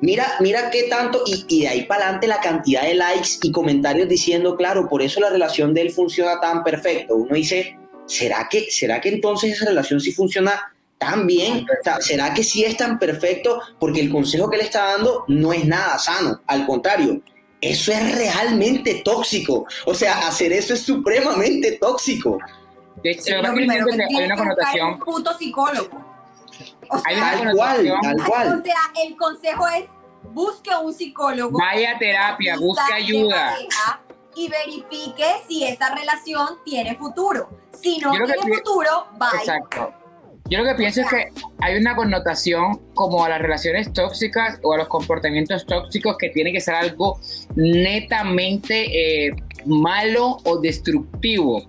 [0.00, 3.52] mira, mira qué tanto, y, y de ahí para adelante la cantidad de likes y
[3.52, 7.14] comentarios diciendo, claro, por eso la relación de él funciona tan perfecto.
[7.14, 10.73] Uno dice, ¿será que, será que entonces esa relación sí funciona
[11.10, 11.66] también,
[12.00, 13.60] ¿será que sí es tan perfecto?
[13.78, 17.20] Porque el consejo que le está dando no es nada sano, al contrario,
[17.60, 19.66] eso es realmente tóxico.
[19.86, 22.38] O sea, hacer eso es supremamente tóxico.
[23.02, 24.92] De hecho, lo primero que, hay una connotación.
[24.94, 26.14] Un puto psicólogo.
[26.90, 28.60] O sea, tal cual, tal cual.
[28.60, 29.84] O sea, el consejo es
[30.32, 31.58] busque un psicólogo.
[31.58, 33.56] Vaya terapia, busque ayuda.
[34.36, 37.48] Y verifique si esa relación tiene futuro.
[37.80, 39.38] Si no tiene futuro, vaya.
[39.38, 40.03] Exacto
[40.50, 41.28] yo lo que pienso es que
[41.60, 46.52] hay una connotación como a las relaciones tóxicas o a los comportamientos tóxicos que tiene
[46.52, 47.18] que ser algo
[47.56, 49.34] netamente eh,
[49.64, 51.62] malo o destructivo.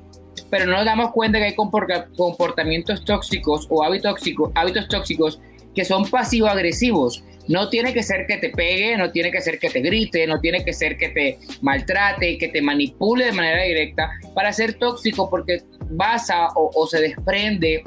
[0.49, 5.39] Pero no nos damos cuenta que hay comportamientos tóxicos o hábitos tóxicos, hábitos tóxicos
[5.73, 7.23] que son pasivo-agresivos.
[7.47, 10.39] No tiene que ser que te pegue, no tiene que ser que te grite, no
[10.39, 15.29] tiene que ser que te maltrate, que te manipule de manera directa para ser tóxico
[15.29, 15.61] porque
[15.91, 17.83] basa o, o se desprende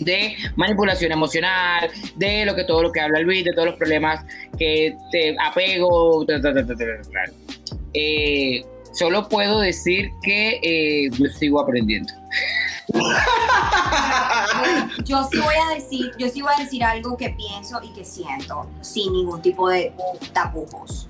[0.00, 4.24] de manipulación emocional, de lo que todo lo que habla Luis, de todos los problemas
[4.58, 6.24] que te apego.
[7.94, 12.12] Eh, solo puedo decir que eh, yo sigo aprendiendo.
[15.04, 18.04] yo sí voy a decir, yo sí voy a decir algo que pienso y que
[18.04, 19.92] siento, sin ningún tipo de
[20.32, 21.08] tapujos.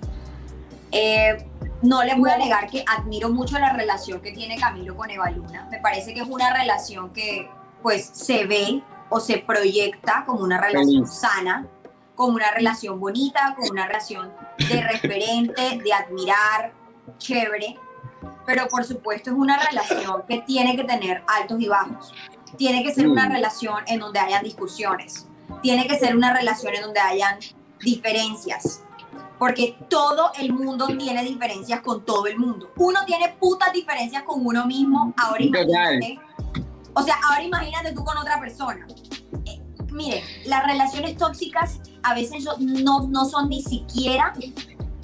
[0.93, 1.39] Eh,
[1.83, 5.31] no le voy a negar que admiro mucho la relación que tiene Camilo con Eva
[5.31, 5.67] Luna.
[5.71, 7.49] Me parece que es una relación que
[7.83, 11.67] pues se ve o se proyecta como una relación sana,
[12.15, 16.73] como una relación bonita, como una relación de referente, de admirar,
[17.19, 17.79] chévere,
[18.47, 22.13] pero por supuesto es una relación que tiene que tener altos y bajos.
[22.57, 23.33] Tiene que ser una mm.
[23.33, 25.27] relación en donde hayan discusiones.
[25.63, 27.39] Tiene que ser una relación en donde hayan
[27.81, 28.83] diferencias.
[29.39, 32.71] Porque todo el mundo tiene diferencias con todo el mundo.
[32.77, 35.15] Uno tiene putas diferencias con uno mismo.
[35.17, 36.19] Ahora imagínate
[36.95, 38.87] o sea, ahora imagínate tú con otra persona.
[39.45, 39.61] Eh,
[39.93, 44.35] mire, las relaciones tóxicas a veces no, no son ni siquiera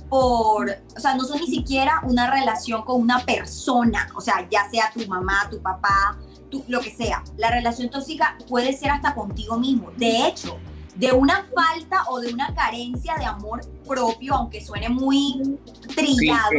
[0.09, 4.69] por, o sea, no son ni siquiera una relación con una persona, o sea, ya
[4.71, 6.17] sea tu mamá, tu papá,
[6.51, 7.25] tu, lo que sea.
[7.37, 9.91] La relación tóxica puede ser hasta contigo mismo.
[9.97, 10.59] De hecho,
[10.95, 15.59] de una falta o de una carencia de amor propio, aunque suene muy
[15.95, 16.51] trillado,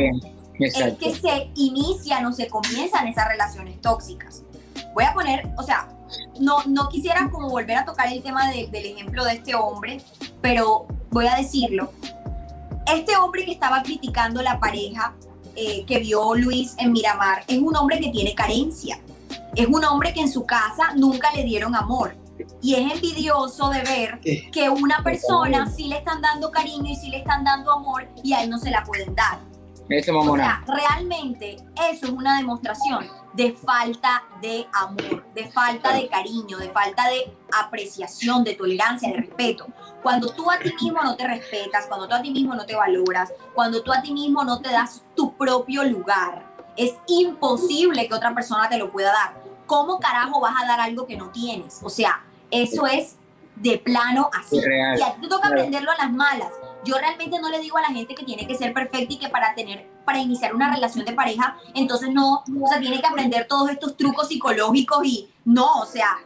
[0.59, 4.43] es que se inician o se comienzan esas relaciones tóxicas
[4.97, 5.87] voy a poner, o sea,
[6.39, 10.01] no, no quisiera como volver a tocar el tema del ejemplo de este hombre,
[10.41, 11.91] pero voy a decirlo.
[12.87, 15.13] Este hombre que estaba criticando la pareja
[15.55, 18.99] eh, que vio Luis en Miramar es un hombre que tiene carencia.
[19.55, 22.15] Es un hombre que en su casa nunca le dieron amor.
[22.63, 24.19] Y es envidioso de ver
[24.51, 28.33] que una persona sí le están dando cariño y sí le están dando amor y
[28.33, 29.37] a él no se la pueden dar.
[30.31, 33.05] o sea, realmente eso es una demostración
[33.38, 39.17] de falta de amor, de falta de cariño, de falta de apreciación, de tolerancia, de
[39.17, 39.67] respeto.
[40.01, 42.75] Cuando tú a ti mismo no te respetas, cuando tú a ti mismo no te
[42.75, 48.15] valoras, cuando tú a ti mismo no te das tu propio lugar, es imposible que
[48.15, 49.43] otra persona te lo pueda dar.
[49.67, 51.79] ¿Cómo carajo vas a dar algo que no tienes?
[51.83, 53.17] O sea, eso es
[53.55, 54.57] de plano así.
[54.57, 56.49] Y a ti te toca aprenderlo a las malas.
[56.83, 59.29] Yo realmente no le digo a la gente que tiene que ser perfecta y que
[59.29, 63.45] para tener, para iniciar una relación de pareja, entonces no, o sea, tiene que aprender
[63.45, 66.18] todos estos trucos psicológicos y no, o sea,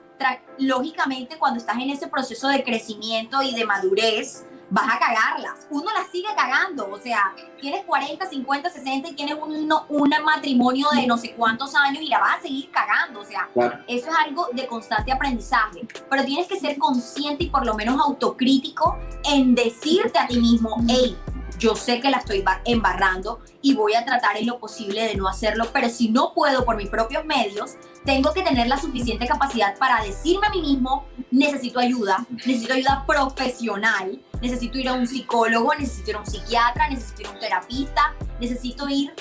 [0.60, 5.66] lógicamente cuando estás en ese proceso de crecimiento y de madurez, vas a cagarlas.
[5.72, 10.88] Uno las sigue cagando, o sea, tienes 40, 50, 60 y tienes un, un matrimonio
[10.94, 13.50] de no sé cuántos años y la vas a seguir cagando, o sea,
[13.88, 18.00] eso es algo de constante aprendizaje, pero tienes que ser consciente y por lo menos
[18.00, 21.18] autocrítico en decirte a ti mismo, hey,
[21.62, 25.28] yo sé que la estoy embarrando y voy a tratar en lo posible de no
[25.28, 29.78] hacerlo, pero si no puedo por mis propios medios, tengo que tener la suficiente capacidad
[29.78, 35.76] para decirme a mí mismo, necesito ayuda, necesito ayuda profesional, necesito ir a un psicólogo,
[35.76, 39.14] necesito ir a un psiquiatra, necesito ir a un terapista, necesito ir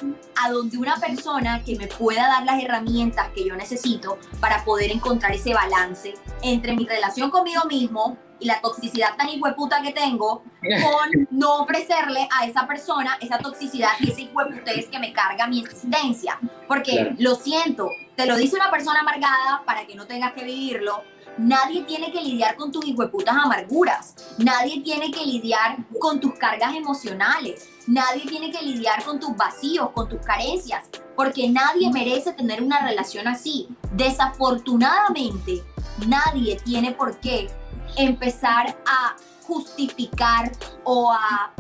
[0.43, 4.91] a donde una persona que me pueda dar las herramientas que yo necesito para poder
[4.91, 10.43] encontrar ese balance entre mi relación conmigo mismo y la toxicidad tan hijueputa que tengo
[10.61, 15.61] con no ofrecerle a esa persona esa toxicidad y ese hijueputez que me carga mi
[15.61, 16.39] existencia.
[16.67, 21.03] Porque lo siento, te lo dice una persona amargada para que no tengas que vivirlo.
[21.39, 24.15] Nadie tiene que lidiar con tus hijueputas amarguras.
[24.39, 27.69] Nadie tiene que lidiar con tus cargas emocionales.
[27.87, 30.85] Nadie tiene que lidiar con tus vacíos, con tus carencias,
[31.17, 33.69] porque nadie merece tener una relación así.
[33.93, 35.63] Desafortunadamente,
[36.07, 37.49] nadie tiene por qué
[37.97, 40.53] empezar a justificar
[40.85, 41.53] o a,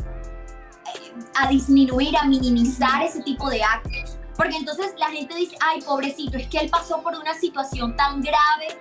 [1.36, 4.18] a disminuir, a minimizar ese tipo de actos.
[4.36, 8.20] Porque entonces la gente dice, ay, pobrecito, es que él pasó por una situación tan
[8.22, 8.78] grave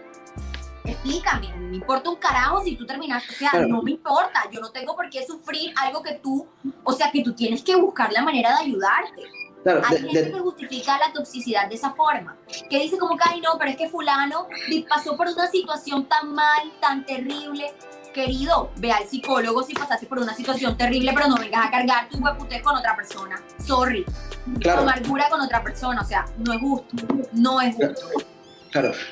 [0.89, 4.71] explícame, me importa un carajo si tú terminaste, o sea, no me importa, yo no
[4.71, 6.47] tengo por qué sufrir algo que tú,
[6.83, 9.23] o sea, que tú tienes que buscar la manera de ayudarte.
[9.65, 12.37] Hay gente que justifica la toxicidad de esa forma,
[12.69, 14.47] que dice como que, ay no, pero es que fulano
[14.87, 17.73] pasó por una situación tan mal, tan terrible,
[18.13, 22.09] querido, ve al psicólogo si pasaste por una situación terrible, pero no vengas a cargar
[22.09, 23.41] tu hueputez con otra persona.
[23.65, 24.05] Sorry.
[24.59, 24.81] Claro.
[24.81, 26.95] amargura con otra persona, o sea, no es justo.
[27.33, 28.07] No es justo.
[28.07, 28.38] Claro,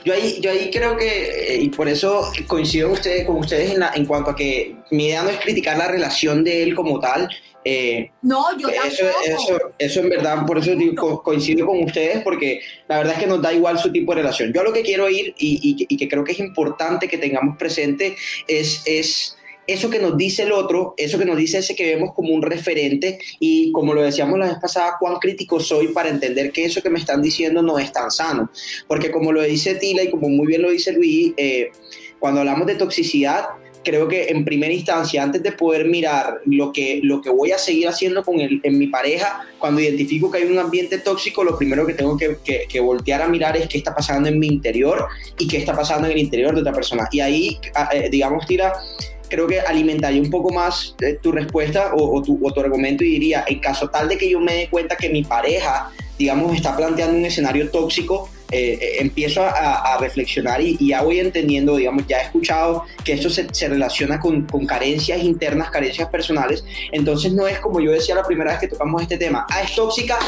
[0.03, 3.83] yo ahí, yo ahí creo que, eh, y por eso coincido ustedes, con ustedes en,
[3.93, 7.29] en cuanto a que mi idea no es criticar la relación de él como tal.
[7.69, 10.71] Eh, no, yo eso, eso, eso, en verdad, por eso
[11.21, 14.53] coincido con ustedes, porque la verdad es que nos da igual su tipo de relación.
[14.53, 17.57] Yo lo que quiero ir y, y, y que creo que es importante que tengamos
[17.57, 18.15] presente
[18.47, 19.36] es, es
[19.67, 22.41] eso que nos dice el otro, eso que nos dice ese que vemos como un
[22.41, 26.81] referente y como lo decíamos la vez pasada, cuán crítico soy para entender que eso
[26.81, 28.49] que me están diciendo no es tan sano.
[28.87, 31.71] Porque como lo dice Tila y como muy bien lo dice Luis, eh,
[32.17, 33.45] cuando hablamos de toxicidad,
[33.87, 37.57] creo que en primera instancia, antes de poder mirar lo que, lo que voy a
[37.57, 41.57] seguir haciendo con el, en mi pareja, cuando identifico que hay un ambiente tóxico, lo
[41.57, 45.07] primero que tengo que, que, voltear a mirar es qué está pasando en mi interior
[45.39, 47.07] y qué está pasando en el interior de otra persona.
[47.11, 48.73] Y ahí, ah, eh, digamos, Tira,
[49.29, 53.11] creo que alimentaría un poco más eh, tu respuesta o, tu, o, tu, argumento y
[53.11, 56.75] diría, en caso tal de que yo me dé cuenta que mi pareja, digamos, está
[56.75, 62.19] planteando un escenario tóxico, eh, eh, empiezo a, reflexionar y, ya voy entendiendo, digamos, ya
[62.19, 67.47] he escuchado que esto se, se relaciona con, con, carencias internas, carencias personales, entonces no
[67.47, 70.19] es como yo decía la primera vez que tocamos este tema, ah, es tóxica,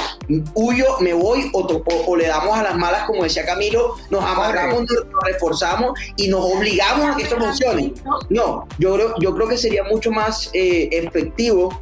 [0.56, 4.82] huyo, me voy o, o, le damos a las malas, como decía Camilo, nos amarramos,
[4.82, 7.94] nos reforzamos y nos obligamos a que esto funcione.
[8.30, 11.82] No, yo creo, yo creo que sería mucho más eh, efectivo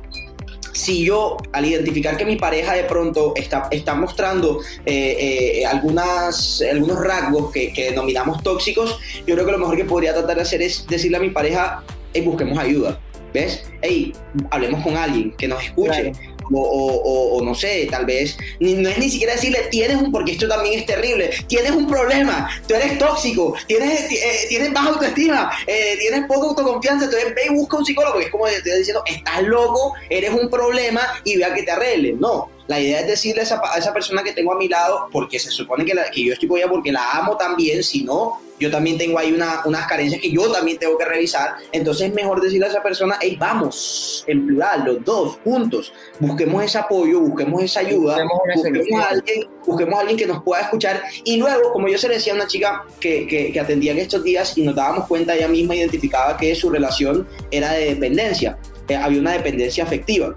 [0.77, 6.99] si yo, al identificar que mi pareja de pronto está, está mostrando eh, eh, algunos
[7.03, 10.61] rasgos que, que, denominamos tóxicos, yo creo que lo mejor que podría tratar de hacer
[10.61, 12.99] es decirle a mi pareja, hey, busquemos ayuda.
[13.33, 13.63] ¿Ves?
[13.81, 14.13] Hey,
[14.51, 16.13] hablemos con alguien que nos escuche
[16.53, 20.79] o, no sé, tal vez, no es ni siquiera decirle, tienes un, porque esto también
[20.79, 26.25] es terrible, tienes un problema, tú eres tóxico, tienes, eh, tienes baja autoestima, eh, tienes
[26.27, 29.93] poca autoconfianza, entonces ve y busca un psicólogo, es como te estoy diciendo, estás loco,
[30.09, 32.13] eres un problema y vea que te arregle.
[32.13, 35.07] No, la idea es decirle a esa, a esa persona que tengo a mi lado,
[35.11, 38.39] porque se supone que, que yo estoy con ella porque la amo también, si no,
[38.59, 41.55] yo también tengo ahí una, unas carencias que yo también tengo que revisar.
[41.71, 46.63] Entonces es mejor decirle a esa persona, hey, vamos, en plural, los dos, juntos, busquemos
[46.63, 48.17] ese apoyo, busquemos esa ayuda,
[48.55, 51.03] busquemos, a alguien, busquemos a alguien que nos pueda escuchar.
[51.23, 53.99] Y luego, como yo se le decía a una chica que, que, que atendía en
[53.99, 58.57] estos días y nos dábamos cuenta, ella misma identificaba que su relación era de dependencia,
[58.87, 60.35] eh, había una dependencia afectiva.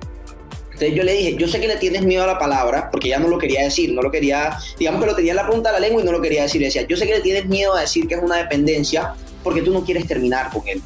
[0.81, 3.19] Entonces yo le dije, yo sé que le tienes miedo a la palabra, porque ella
[3.19, 5.79] no lo quería decir, no lo quería, digamos que lo tenía en la punta de
[5.79, 6.63] la lengua y no lo quería decir.
[6.63, 9.13] decía, yo sé que le tienes miedo a decir que es una dependencia,
[9.45, 10.81] porque tú no quieres terminar con él.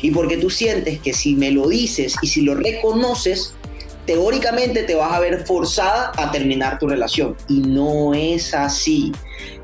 [0.00, 3.52] Y porque tú sientes que si me lo dices y si lo reconoces,
[4.06, 7.36] teóricamente te vas a ver forzada a terminar tu relación.
[7.48, 9.12] Y no es así.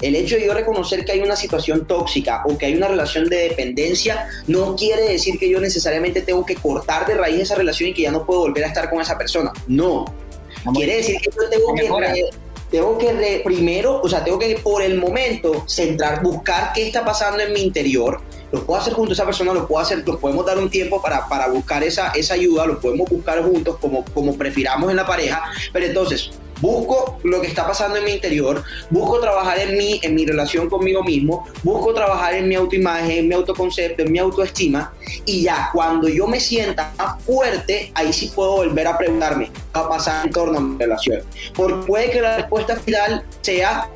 [0.00, 3.28] El hecho de yo reconocer que hay una situación tóxica o que hay una relación
[3.28, 7.90] de dependencia no quiere decir que yo necesariamente tengo que cortar de raíz esa relación
[7.90, 9.52] y que ya no puedo volver a estar con esa persona.
[9.66, 10.04] No.
[10.74, 12.28] Quiere decir que yo tengo que
[12.70, 17.42] tengo que primero, o sea, tengo que por el momento centrar, buscar qué está pasando
[17.42, 18.20] en mi interior,
[18.52, 21.02] lo puedo hacer junto a esa persona, lo puedo hacer, nos podemos dar un tiempo
[21.02, 25.06] para, para buscar esa, esa ayuda, lo podemos buscar juntos como, como prefiramos en la
[25.06, 25.42] pareja,
[25.72, 26.30] pero entonces
[26.60, 30.68] busco lo que está pasando en mi interior, busco trabajar en mí, en mi relación
[30.68, 34.92] conmigo mismo, busco trabajar en mi autoimagen, en mi autoconcepto, en mi autoestima,
[35.24, 39.88] y ya cuando yo me sienta más fuerte, ahí sí puedo volver a preguntarme a
[39.88, 41.22] pasar en torno a mi relación.
[41.54, 43.88] Porque puede que la respuesta final sea,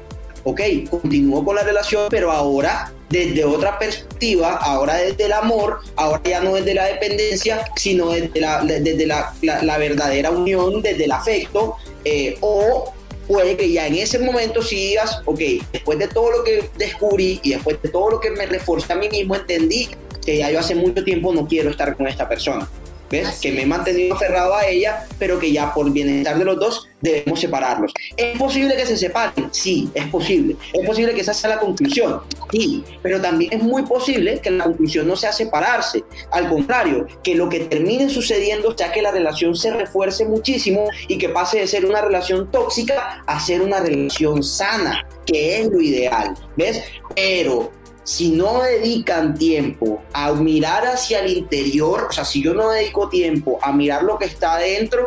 [0.44, 6.22] ok, continúo con la relación, pero ahora desde otra perspectiva, ahora desde el amor, ahora
[6.24, 11.12] ya no desde la dependencia, sino desde la, desde la, la, verdadera unión, desde el
[11.12, 12.92] afecto, eh, o
[13.28, 15.40] puede que ya en ese momento si digas, ok,
[15.72, 18.96] después de todo lo que descubrí y después de todo lo que me reforcé a
[18.96, 19.90] mí mismo, entendí
[20.24, 22.68] que ya yo hace mucho tiempo no quiero estar con esta persona.
[23.12, 23.38] ¿Ves?
[23.40, 26.88] Que me he mantenido aferrado a ella, pero que ya por bienestar de los dos
[27.02, 27.92] debemos separarlos.
[28.16, 29.48] ¿Es posible que se separen?
[29.52, 30.56] Sí, es posible.
[30.72, 32.20] ¿Es posible que esa sea la conclusión?
[32.50, 36.02] Sí, pero también es muy posible que la conclusión no sea separarse.
[36.30, 41.18] Al contrario, que lo que termine sucediendo sea que la relación se refuerce muchísimo y
[41.18, 45.80] que pase de ser una relación tóxica a ser una relación sana, que es lo
[45.80, 46.34] ideal.
[46.56, 46.82] ¿Ves?
[47.14, 47.70] Pero
[48.04, 53.08] si no dedican tiempo a mirar hacia el interior, o sea, si yo no dedico
[53.08, 55.06] tiempo a mirar lo que está adentro,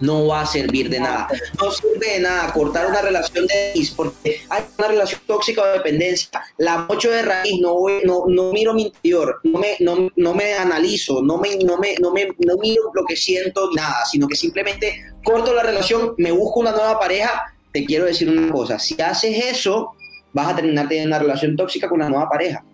[0.00, 1.28] no va a servir de nada.
[1.60, 5.66] No sirve de nada cortar una relación de raíz porque hay una relación tóxica o
[5.66, 6.42] dependencia.
[6.56, 10.54] La mocho de raíz, no, no, no miro mi interior, no me, no, no me
[10.54, 14.36] analizo, no me, no, me, no, me, no miro lo que siento, nada, sino que
[14.36, 17.54] simplemente corto la relación, me busco una nueva pareja.
[17.72, 19.94] Te quiero decir una cosa, si haces eso,
[20.32, 22.64] vas a terminar teniendo una relación tóxica con la nueva pareja.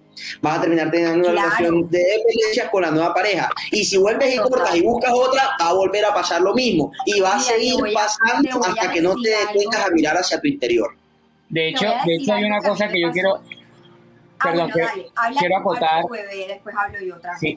[0.41, 3.51] Vas a terminar teniendo una relación de dependencia con la nueva pareja.
[3.71, 6.91] Y si vuelves y cortas y buscas otra, va a volver a pasar lo mismo.
[7.05, 10.97] Y va a seguir pasando hasta que no te detengas a mirar hacia tu interior.
[11.49, 13.41] De hecho, de hecho hay una cosa que yo quiero...
[14.39, 14.71] Ah, perdón,
[15.39, 16.05] quiero, acotar.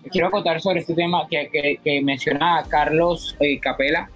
[0.09, 4.09] quiero acotar sobre este tema que, que, que menciona Carlos eh, Capela.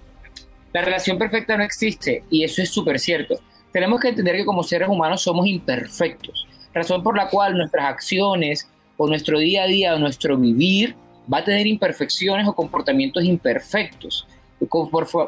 [0.72, 3.38] La relación perfecta no existe y eso es súper cierto
[3.74, 8.68] tenemos que entender que como seres humanos somos imperfectos, razón por la cual nuestras acciones
[8.96, 10.94] o nuestro día a día o nuestro vivir
[11.30, 14.28] va a tener imperfecciones o comportamientos imperfectos,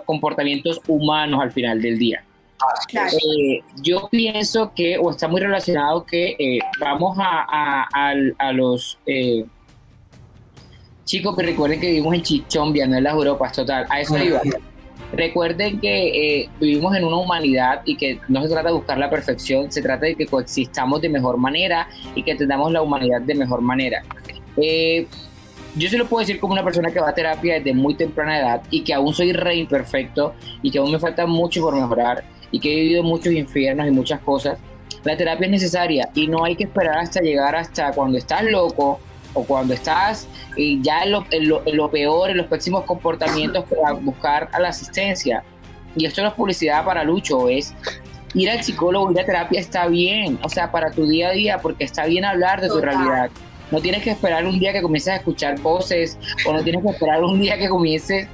[0.04, 2.24] comportamientos humanos al final del día.
[2.94, 7.88] Eh, yo pienso que, o está muy relacionado que eh, vamos a,
[8.38, 9.44] a, los eh,
[11.04, 14.40] chicos que recuerden que vivimos en Chichombia, no en las Europas, total, a eso iba.
[15.12, 19.08] Recuerden que eh, vivimos en una humanidad y que no se trata de buscar la
[19.08, 23.34] perfección, se trata de que coexistamos de mejor manera y que tengamos la humanidad de
[23.34, 24.02] mejor manera.
[24.56, 25.06] Eh,
[25.76, 28.38] yo se lo puedo decir como una persona que va a terapia desde muy temprana
[28.38, 32.24] edad y que aún soy re imperfecto y que aún me falta mucho por mejorar
[32.50, 34.58] y que he vivido muchos infiernos y muchas cosas.
[35.04, 39.00] La terapia es necesaria y no hay que esperar hasta llegar hasta cuando estás loco
[39.36, 40.26] o cuando estás
[40.56, 45.44] eh, ya en lo, peor, en los pésimos comportamientos para buscar a la asistencia.
[45.94, 47.74] Y esto no es publicidad para Lucho, es
[48.34, 51.58] ir al psicólogo, ir a terapia está bien, o sea, para tu día a día,
[51.58, 53.30] porque está bien hablar de tu realidad.
[53.70, 56.90] No tienes que esperar un día que comiences a escuchar voces, o no tienes que
[56.90, 58.28] esperar un día que comiences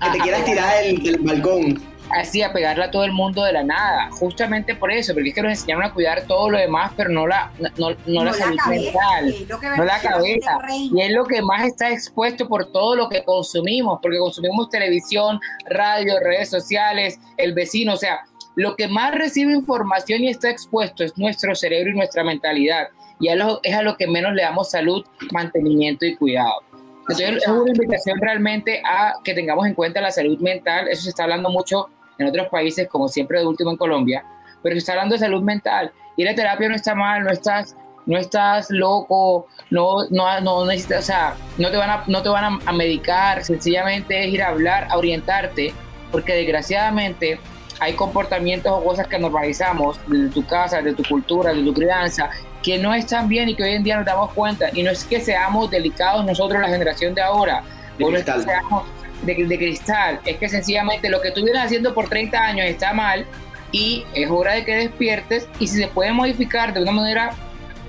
[0.00, 0.12] a...
[0.12, 3.62] Que te quieras tirar del balcón así a pegarle a todo el mundo de la
[3.62, 7.10] nada, justamente por eso, porque es que nos enseñaron a cuidar todo lo demás, pero
[7.10, 9.34] no la, no, no, la, salud mental,
[9.76, 10.58] no la cabeza.
[10.68, 15.40] Y es lo que más está expuesto por todo lo que consumimos, porque consumimos televisión,
[15.68, 18.20] radio, redes sociales, el vecino, o sea,
[18.54, 22.88] lo que más recibe información y está expuesto es nuestro cerebro y nuestra mentalidad.
[23.18, 26.54] Y es a lo que menos le damos salud, mantenimiento y cuidado.
[27.02, 30.88] Entonces es una invitación realmente a que tengamos en cuenta la salud mental.
[30.88, 31.88] Eso se está hablando mucho
[32.18, 34.24] en otros países, como siempre de último en Colombia,
[34.62, 35.92] pero se está hablando de salud mental.
[36.16, 37.76] Ir a terapia no está mal, no estás,
[38.06, 42.28] no estás loco, no, no, no necesitas, o sea, no te van, a, no te
[42.28, 45.72] van a, medicar, sencillamente es ir a hablar, a orientarte,
[46.10, 47.40] porque desgraciadamente
[47.80, 52.30] hay comportamientos o cosas que normalizamos de tu casa, de tu cultura, de tu crianza,
[52.62, 54.70] que no están bien y que hoy en día nos damos cuenta.
[54.72, 57.62] Y no es que seamos delicados nosotros, la generación de ahora,
[58.00, 58.84] o no es que seamos
[59.22, 63.24] de, cristal, es que sencillamente lo que tú vienes haciendo por 30 años está mal
[63.70, 67.30] y es hora de que despiertes y si se puede modificar de una manera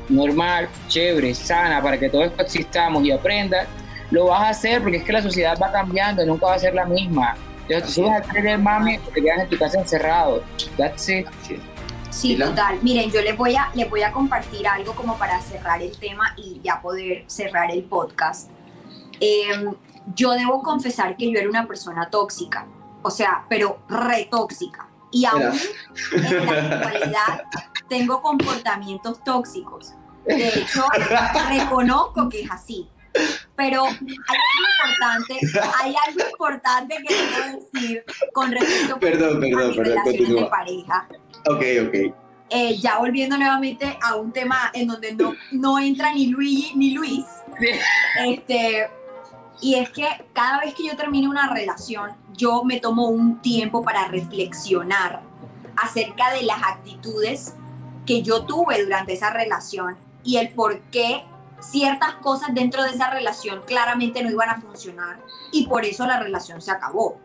[0.10, 3.68] normal, chévere, sana, para que todos existamos y aprendas,
[4.12, 6.76] lo vas a hacer porque es que la sociedad va cambiando nunca va a ser
[6.76, 7.36] la misma.
[7.68, 10.44] Entonces, tú vas a querer mami, te quedas en tu casa encerrado.
[10.78, 11.26] That's it.
[12.14, 12.80] Sí, total.
[12.84, 16.34] Miren, yo les voy, a, les voy a compartir algo como para cerrar el tema
[16.38, 18.50] y ya poder cerrar el podcast.
[19.20, 19.66] Eh,
[20.14, 22.68] yo debo confesar que yo era una persona tóxica,
[23.02, 24.88] o sea, pero re tóxica.
[25.12, 25.52] Y aún
[26.12, 27.44] en la actualidad
[27.90, 29.94] tengo comportamientos tóxicos.
[30.26, 30.86] De hecho,
[31.50, 32.90] reconozco que es así.
[33.56, 35.40] Pero hay algo importante,
[35.82, 38.04] hay algo importante que debo decir
[38.34, 41.08] con respecto perdón, perdón, a mis relaciones de pareja.
[41.50, 42.16] Ok, ok.
[42.50, 46.92] Eh, ya volviendo nuevamente a un tema en donde no, no entra ni Luigi ni
[46.92, 47.26] Luis.
[48.26, 48.90] Este,
[49.62, 53.82] y es que cada vez que yo termino una relación, yo me tomo un tiempo
[53.84, 55.22] para reflexionar
[55.76, 57.56] acerca de las actitudes
[58.06, 61.24] que yo tuve durante esa relación y el por qué
[61.60, 65.20] ciertas cosas dentro de esa relación claramente no iban a funcionar
[65.52, 67.18] y por eso la relación se acabó.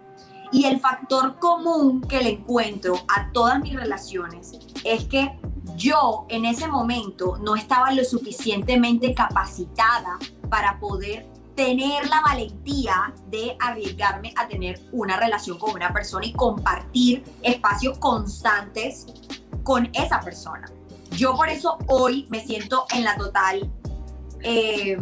[0.51, 4.53] Y el factor común que le encuentro a todas mis relaciones
[4.85, 5.39] es que
[5.77, 10.19] yo en ese momento no estaba lo suficientemente capacitada
[10.49, 16.33] para poder tener la valentía de arriesgarme a tener una relación con una persona y
[16.33, 19.07] compartir espacios constantes
[19.65, 20.71] con esa persona.
[21.17, 23.71] Yo por eso hoy me siento en la total
[24.41, 24.97] eh,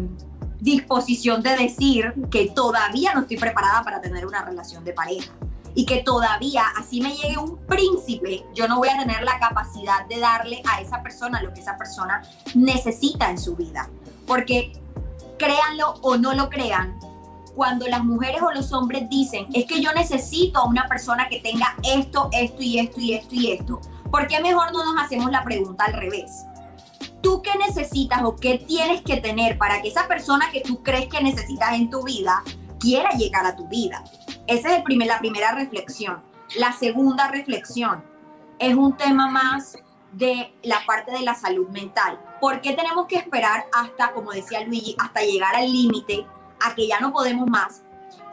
[0.61, 5.33] disposición de decir que todavía no estoy preparada para tener una relación de pareja
[5.75, 10.07] y que todavía, así me llegue un príncipe, yo no voy a tener la capacidad
[10.07, 12.23] de darle a esa persona lo que esa persona
[12.55, 13.91] necesita en su vida.
[14.27, 14.73] Porque
[15.39, 16.99] créanlo o no lo crean,
[17.55, 21.41] cuando las mujeres o los hombres dicen, es que yo necesito a una persona que
[21.41, 23.81] tenga esto, esto y esto y esto y esto,
[24.11, 26.47] ¿por qué mejor no nos hacemos la pregunta al revés?
[27.23, 31.09] ¿Tú qué necesitas o qué tienes que tener para que esa persona que tú crees
[31.09, 32.43] que necesitas en tu vida
[32.79, 34.05] quiera llegar a tu vida?
[34.47, 36.23] Esa es el primer, la primera reflexión.
[36.57, 38.05] La segunda reflexión
[38.59, 39.77] es un tema más
[40.13, 42.19] de la parte de la salud mental.
[42.41, 46.27] ¿Por qué tenemos que esperar hasta, como decía Luigi, hasta llegar al límite,
[46.61, 47.83] a que ya no podemos más?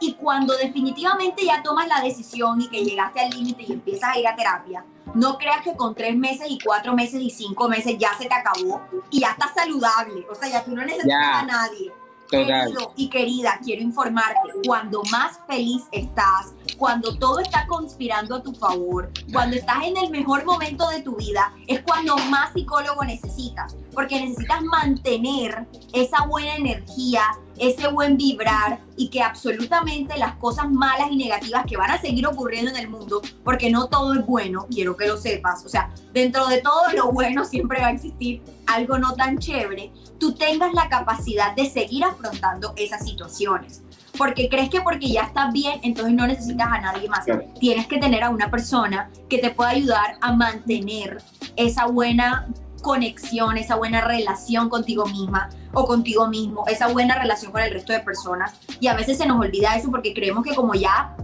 [0.00, 4.18] Y cuando definitivamente ya tomas la decisión y que llegaste al límite y empiezas a
[4.18, 7.96] ir a terapia, no creas que con tres meses y cuatro meses y cinco meses
[7.98, 10.26] ya se te acabó y ya estás saludable.
[10.30, 11.92] O sea, ya tú no necesitas a nadie.
[12.28, 18.54] Querido y querida, quiero informarte, cuando más feliz estás, cuando todo está conspirando a tu
[18.54, 23.76] favor, cuando estás en el mejor momento de tu vida, es cuando más psicólogo necesitas,
[23.94, 27.22] porque necesitas mantener esa buena energía,
[27.58, 32.26] ese buen vibrar y que absolutamente las cosas malas y negativas que van a seguir
[32.26, 35.92] ocurriendo en el mundo, porque no todo es bueno, quiero que lo sepas, o sea,
[36.12, 40.72] dentro de todo lo bueno siempre va a existir algo no tan chévere, tú tengas
[40.74, 43.82] la capacidad de seguir afrontando esas situaciones.
[44.16, 47.26] Porque crees que porque ya estás bien, entonces no necesitas a nadie más.
[47.58, 51.20] Tienes que tener a una persona que te pueda ayudar a mantener
[51.56, 52.46] esa buena
[52.84, 57.94] conexión, esa buena relación contigo misma o contigo mismo, esa buena relación con el resto
[57.94, 58.52] de personas.
[58.78, 61.16] Y a veces se nos olvida eso porque creemos que como ya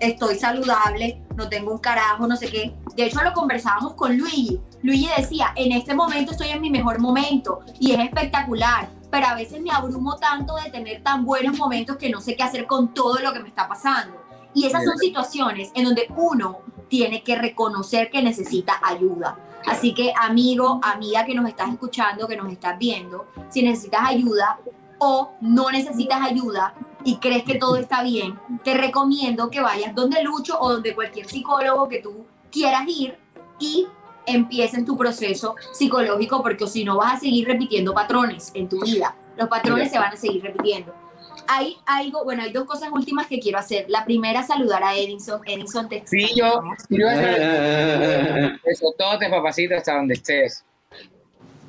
[0.00, 2.74] estoy saludable, no tengo un carajo, no sé qué.
[2.96, 4.60] De hecho, lo conversábamos con Luigi.
[4.82, 9.34] Luigi decía, en este momento estoy en mi mejor momento y es espectacular, pero a
[9.34, 12.92] veces me abrumo tanto de tener tan buenos momentos que no sé qué hacer con
[12.92, 14.20] todo lo que me está pasando.
[14.52, 16.58] Y esas son situaciones en donde uno
[16.88, 19.38] tiene que reconocer que necesita ayuda.
[19.66, 24.58] Así que amigo, amiga que nos estás escuchando, que nos estás viendo, si necesitas ayuda
[24.98, 30.22] o no necesitas ayuda y crees que todo está bien, te recomiendo que vayas donde
[30.22, 33.18] Lucho o donde cualquier psicólogo que tú quieras ir
[33.58, 33.86] y
[34.26, 39.16] empieces tu proceso psicológico porque si no vas a seguir repitiendo patrones en tu vida.
[39.36, 41.03] Los patrones se van a seguir repitiendo
[41.48, 43.86] hay algo, bueno, hay dos cosas últimas que quiero hacer.
[43.88, 45.40] La primera, saludar a Edinson.
[45.46, 50.64] Edinson, te Sí, yo, yo Eso, todo te papacito hasta donde estés.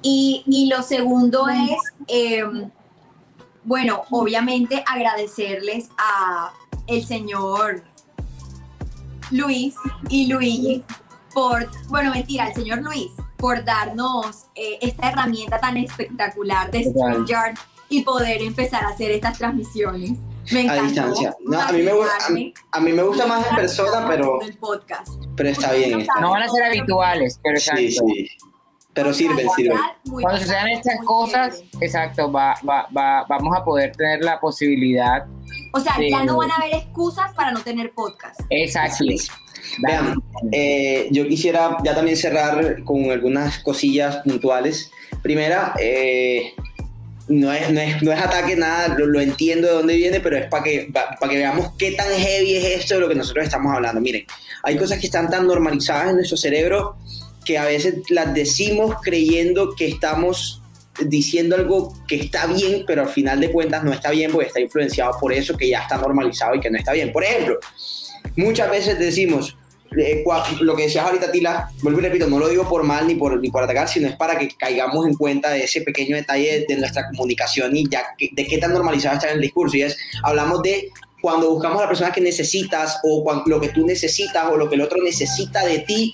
[0.01, 2.69] Y, y lo segundo es, em,
[3.63, 6.53] bueno, obviamente agradecerles a
[6.87, 7.83] el señor
[9.31, 9.75] Luis
[10.09, 10.83] y Luigi
[11.33, 17.55] por, bueno, mentira, el señor Luis, por darnos eh, esta herramienta tan espectacular de StreamYard
[17.89, 20.19] y poder empezar a hacer estas transmisiones.
[20.51, 21.35] Me a distancia.
[21.43, 21.91] No, a, mí me,
[22.71, 24.39] a, mí me gusta más en persona, pero,
[25.35, 26.05] pero está bien.
[26.21, 28.29] No van a ser habituales, pero sí, sí.
[28.93, 29.77] Pero sirven, sirven.
[30.09, 35.25] Cuando sucedan estas cosas, exacto, va, va, va, vamos a poder tener la posibilidad.
[35.73, 38.39] O sea, ya no van a haber excusas para no tener podcast.
[38.49, 39.03] Exacto.
[39.79, 40.15] Vean,
[40.51, 44.91] eh, yo quisiera ya también cerrar con algunas cosillas puntuales.
[45.21, 46.53] Primera, eh,
[47.27, 50.47] no es, no es, no es ataque nada, lo, entiendo de dónde viene, pero es
[50.47, 53.73] para que, para que veamos qué tan heavy es esto de lo que nosotros estamos
[53.73, 53.99] hablando.
[53.99, 54.25] Miren,
[54.63, 56.97] hay cosas que están tan normalizadas en nuestro cerebro
[57.43, 60.61] que a veces las decimos creyendo que estamos
[60.99, 64.59] diciendo algo que está bien, pero al final de cuentas no está bien porque está
[64.59, 67.11] influenciado por eso que ya está normalizado y que no está bien.
[67.11, 67.59] Por ejemplo,
[68.35, 69.57] muchas veces decimos,
[69.97, 70.23] eh,
[70.61, 73.39] lo que decías ahorita, Tila, vuelvo y repito, no lo digo por mal ni por,
[73.39, 76.75] ni por atacar, sino es para que caigamos en cuenta de ese pequeño detalle de,
[76.77, 79.77] nuestra comunicación y ya de qué tan normalizado está en el discurso.
[79.77, 80.89] Y es, hablamos de
[81.21, 84.75] cuando buscamos a la persona que necesitas o lo que tú necesitas o lo que
[84.75, 86.13] el otro necesita de ti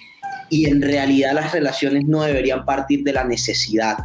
[0.50, 3.98] y en realidad las relaciones no deberían partir de la necesidad.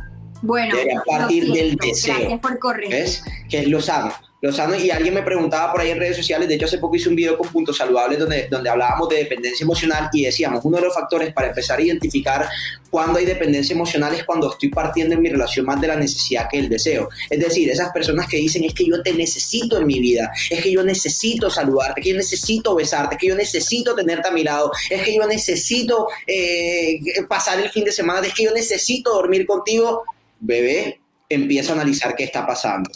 [0.43, 2.14] Bueno, deberían partir del deseo.
[2.18, 2.91] Gracias por corregir.
[2.91, 3.24] ¿Ves?
[3.49, 4.12] Que es lo sano
[4.43, 7.16] y alguien me preguntaba por ahí en redes sociales, de hecho hace poco hice un
[7.16, 10.95] video con Puntos Saludables donde, donde hablábamos de dependencia emocional y decíamos, uno de los
[10.95, 12.47] factores para empezar a identificar
[12.91, 16.49] cuándo hay dependencia emocional es cuando estoy partiendo en mi relación más de la necesidad
[16.51, 17.09] que el deseo.
[17.30, 20.63] Es decir, esas personas que dicen, es que yo te necesito en mi vida, es
[20.63, 24.33] que yo necesito saludarte, es que yo necesito besarte, es que yo necesito tenerte a
[24.33, 28.53] mi lado, es que yo necesito eh, pasar el fin de semana, es que yo
[28.53, 30.04] necesito dormir contigo,
[30.38, 32.91] bebé, empieza a analizar qué está pasando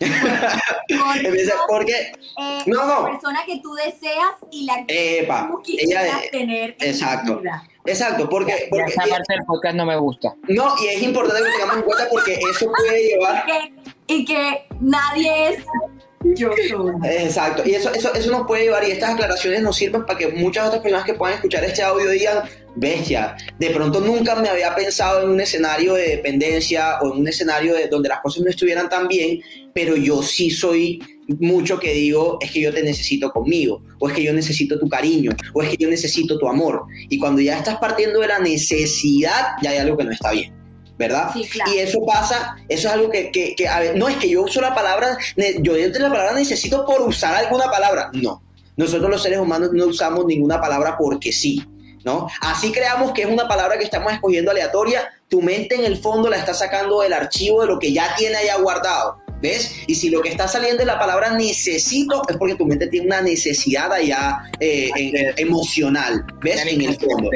[1.68, 3.02] porque eh, no, no.
[3.02, 7.42] la persona que tú deseas y la que tú quisieras tener exacto
[7.84, 11.50] exacto porque, porque esa parte del podcast no me gusta no y es importante que
[11.50, 13.44] tengamos en cuenta porque eso puede llevar
[14.06, 15.64] y que nadie es
[16.36, 16.92] yo soy.
[17.04, 20.28] Exacto, y eso, eso, eso nos puede llevar, y estas aclaraciones nos sirven para que
[20.28, 22.42] muchas otras personas que puedan escuchar este audio digan,
[22.76, 27.28] bestia, de pronto nunca me había pensado en un escenario de dependencia o en un
[27.28, 29.40] escenario de, donde las cosas no estuvieran tan bien,
[29.72, 31.00] pero yo sí soy
[31.38, 34.88] mucho que digo, es que yo te necesito conmigo, o es que yo necesito tu
[34.88, 36.82] cariño, o es que yo necesito tu amor.
[37.08, 40.63] Y cuando ya estás partiendo de la necesidad, ya hay algo que no está bien.
[40.98, 41.30] ¿Verdad?
[41.34, 44.60] Y eso pasa, eso es algo que, que, a ver, no es que yo uso
[44.60, 45.16] la palabra,
[45.60, 48.42] yo entre la palabra necesito por usar alguna palabra, no.
[48.76, 51.64] Nosotros los seres humanos no usamos ninguna palabra porque sí,
[52.04, 52.28] ¿no?
[52.40, 56.28] Así creamos que es una palabra que estamos escogiendo aleatoria, tu mente en el fondo
[56.28, 59.18] la está sacando del archivo de lo que ya tiene allá guardado.
[59.42, 59.72] ¿Ves?
[59.86, 63.08] Y si lo que está saliendo es la palabra necesito, es porque tu mente tiene
[63.08, 64.90] una necesidad allá eh,
[65.36, 66.64] emocional, ¿ves?
[66.64, 67.28] En el fondo.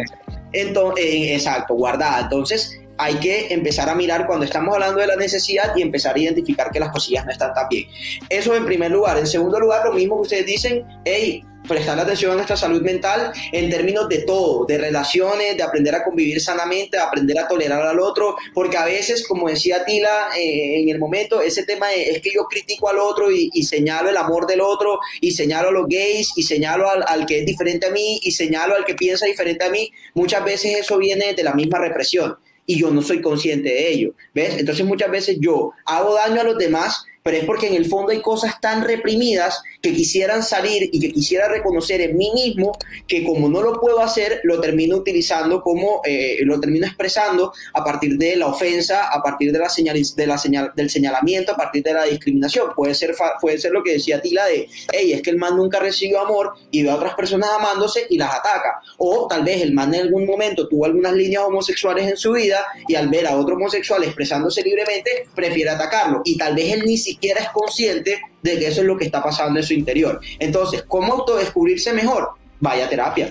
[0.52, 2.20] Entonces, eh, exacto, guardada.
[2.20, 6.18] Entonces, hay que empezar a mirar cuando estamos hablando de la necesidad y empezar a
[6.18, 7.88] identificar que las cosillas no están tan bien.
[8.28, 9.18] Eso en primer lugar.
[9.18, 13.30] En segundo lugar, lo mismo que ustedes dicen, hey, prestar atención a nuestra salud mental
[13.52, 17.82] en términos de todo, de relaciones, de aprender a convivir sanamente, de aprender a tolerar
[17.82, 22.20] al otro, porque a veces, como decía Tila eh, en el momento, ese tema es
[22.20, 25.86] que yo critico al otro y, señalo el amor del otro, y señalo a los
[25.86, 29.26] gays, y señalo al, al, que es diferente a mí, y señalo al que piensa
[29.26, 32.36] diferente a mí, muchas veces eso viene de la misma represión
[32.68, 34.14] y yo no soy consciente de ello.
[34.34, 34.58] ¿Ves?
[34.58, 38.10] Entonces muchas veces yo hago daño a los demás pero es porque en el fondo
[38.10, 42.72] hay cosas tan reprimidas que quisieran salir y que quisiera reconocer en mí mismo
[43.06, 47.84] que como no lo puedo hacer, lo termino utilizando como, eh, lo termino expresando a
[47.84, 51.56] partir de la ofensa, a partir de la señal, de la señal, del señalamiento, a
[51.58, 52.70] partir de la discriminación.
[52.74, 55.80] Puede ser, puede ser lo que decía Tila de, hey, es que el man nunca
[55.80, 58.80] recibió amor y ve a otras personas amándose y las ataca.
[58.96, 62.64] O tal vez el man en algún momento tuvo algunas líneas homosexuales en su vida
[62.88, 66.22] y al ver a otro homosexual expresándose libremente, prefiere atacarlo.
[66.24, 69.04] Y tal vez él ni siquiera siquiera es consciente de que eso es lo que
[69.04, 70.20] está pasando en su interior.
[70.38, 72.30] Entonces, ¿cómo autodescubrirse mejor?
[72.60, 73.30] Vaya a terapia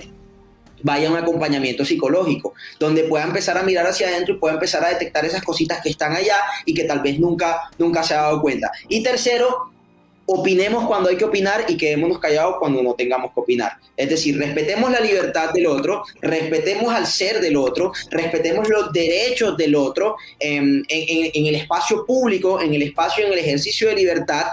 [0.84, 4.84] vaya a un acompañamiento psicológico, donde pueda empezar a mirar hacia adentro y pueda empezar
[4.84, 8.22] a detectar esas cositas que están allá y que tal vez nunca, nunca se ha
[8.22, 8.72] dado cuenta.
[8.88, 9.72] Y tercero,
[10.28, 13.78] opinemos cuando hay que opinar y quedémonos callados cuando no tengamos que opinar.
[13.96, 19.56] Es decir, respetemos la libertad del otro, respetemos al ser del otro, respetemos los derechos
[19.58, 24.48] del otro en, el espacio público, en el espacio, en el ejercicio de libertad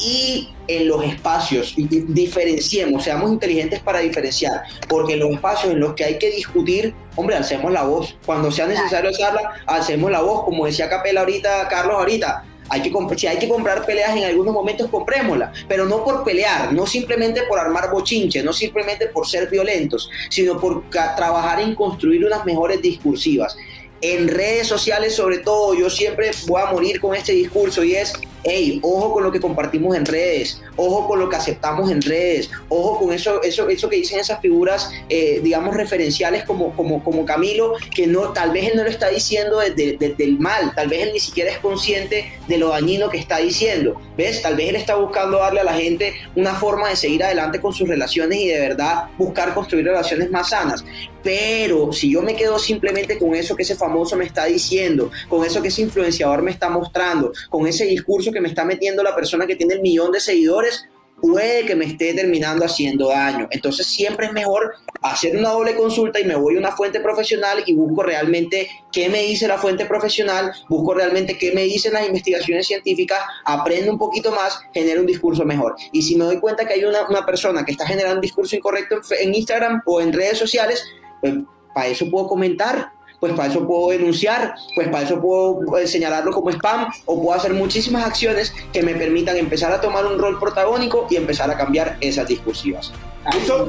[0.00, 5.94] y en los espacios, diferenciemos, seamos inteligentes para diferenciar, porque en los espacios en los
[5.94, 8.16] que hay que discutir, hombre, alcemos la voz.
[8.26, 12.92] Cuando sea necesario hacerla, hacemos la voz, como decía Capela ahorita, Carlos ahorita, hay que,
[13.16, 17.42] si hay que comprar peleas en algunos momentos, comprémosla, pero no por pelear, no simplemente
[17.42, 22.82] por armar bochinche, no simplemente por ser violentos, sino por trabajar en construir unas mejores
[22.82, 23.56] discursivas.
[24.00, 28.12] En redes sociales, sobre todo, yo siempre voy a morir con este discurso y es
[28.46, 32.48] hey, ojo con lo que compartimos en redes, ojo con lo que aceptamos en redes,
[32.68, 37.24] ojo con eso, eso, eso que dicen esas figuras, eh, digamos, referenciales como, como, como
[37.24, 41.02] Camilo, que no, tal vez él no lo está diciendo desde, el mal, tal vez
[41.02, 44.42] él ni siquiera es consciente de lo dañino que está diciendo, ¿ves?
[44.42, 47.72] Tal vez él está buscando darle a la gente una forma de seguir adelante con
[47.72, 50.84] sus relaciones y de verdad buscar construir relaciones más sanas.
[51.22, 55.44] Pero si yo me quedo simplemente con eso que ese famoso me está diciendo, con
[55.44, 59.14] eso que ese influenciador me está mostrando, con ese discurso que me está metiendo la
[59.14, 60.88] persona que tiene el millón de seguidores,
[61.20, 63.48] puede que me esté terminando haciendo daño.
[63.50, 67.62] Entonces siempre es mejor hacer una doble consulta y me voy a una fuente profesional
[67.64, 72.06] y busco realmente qué me dice la fuente profesional, busco realmente qué me dicen las
[72.06, 75.76] investigaciones científicas, aprendo un poquito más, genero un discurso mejor.
[75.92, 78.96] Y si me doy cuenta que hay una, persona que está generando un discurso incorrecto
[78.96, 80.84] en, en Instagram o en redes sociales,
[81.20, 81.34] pues
[81.74, 86.32] para eso puedo comentar, pues para eso puedo denunciar, pues para eso puedo eh, señalarlo
[86.32, 90.38] como spam o puedo hacer muchísimas acciones que me permitan empezar a tomar un rol
[90.38, 92.92] protagónico y empezar a cambiar esas discursivas.
[93.32, 93.68] ¿Listo?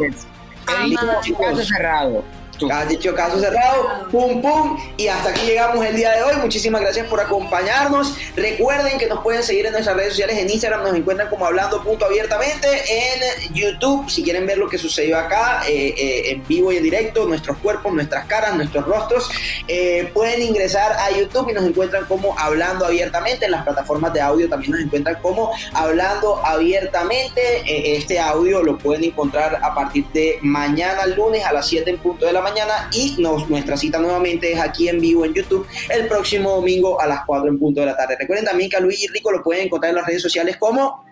[1.39, 2.23] Caso cerrado.
[2.71, 4.77] Has dicho caso cerrado, pum pum.
[4.97, 6.35] Y hasta aquí llegamos el día de hoy.
[6.41, 8.15] Muchísimas gracias por acompañarnos.
[8.35, 10.37] Recuerden que nos pueden seguir en nuestras redes sociales.
[10.37, 12.67] En Instagram nos encuentran como hablando punto abiertamente.
[12.89, 16.83] En YouTube, si quieren ver lo que sucedió acá eh, eh, en vivo y en
[16.83, 19.29] directo, nuestros cuerpos, nuestras caras, nuestros rostros,
[19.67, 23.45] eh, pueden ingresar a YouTube y nos encuentran como hablando abiertamente.
[23.45, 27.97] En las plataformas de audio también nos encuentran como hablando abiertamente.
[27.97, 32.25] este audio lo pueden encontrar a partir de mañana lunes a las 7 en punto
[32.25, 36.07] de la mañana y nos, nuestra cita nuevamente es aquí en vivo en YouTube el
[36.07, 38.15] próximo domingo a las 4 en punto de la tarde.
[38.19, 41.03] Recuerden también que a Luigi Rico lo pueden encontrar en las redes sociales como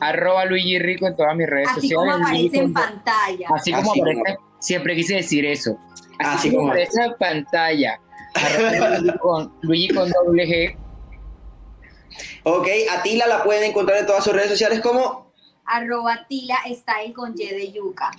[0.00, 2.12] arroba Luigi Rico en todas mis redes Así sociales.
[2.12, 3.48] como aparece en pantalla.
[3.54, 5.78] Así como Así aparece, siempre quise decir eso.
[6.18, 8.00] Así, Así como como- aparece en pantalla.
[8.34, 10.76] Arroba Luigi con, Luigi con doble G.
[12.44, 15.32] Ok, a Tila la pueden encontrar en todas sus redes sociales como
[15.64, 18.10] Arroba Tila Style con Y de yuca.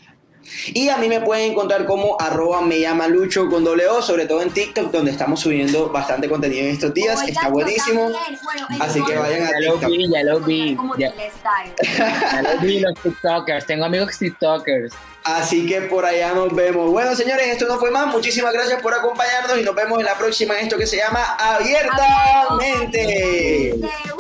[0.68, 4.26] Y a mí me pueden encontrar como arroba me llama Lucho con doble O, sobre
[4.26, 8.10] todo en TikTok donde estamos subiendo bastante contenido en estos días, está buenísimo.
[8.44, 9.90] Bueno, Así que vayan a Ya lo TikTok.
[9.92, 10.76] vi, ya lo vi.
[10.76, 13.66] como Ya, ya lo vi los TikTokers.
[13.66, 14.94] Tengo amigos TikTokers.
[15.24, 16.92] Así que por allá nos vemos.
[16.92, 18.08] Bueno, señores, esto no fue más.
[18.08, 21.24] Muchísimas gracias por acompañarnos y nos vemos en la próxima en esto que se llama
[21.40, 23.74] Abiertamente.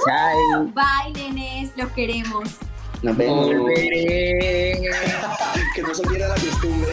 [0.06, 0.64] Chao.
[0.74, 1.72] Bye, nenes.
[1.76, 2.48] Los queremos.
[3.03, 3.49] Nos vemos.
[5.75, 6.91] Que no se pierda la costumbre.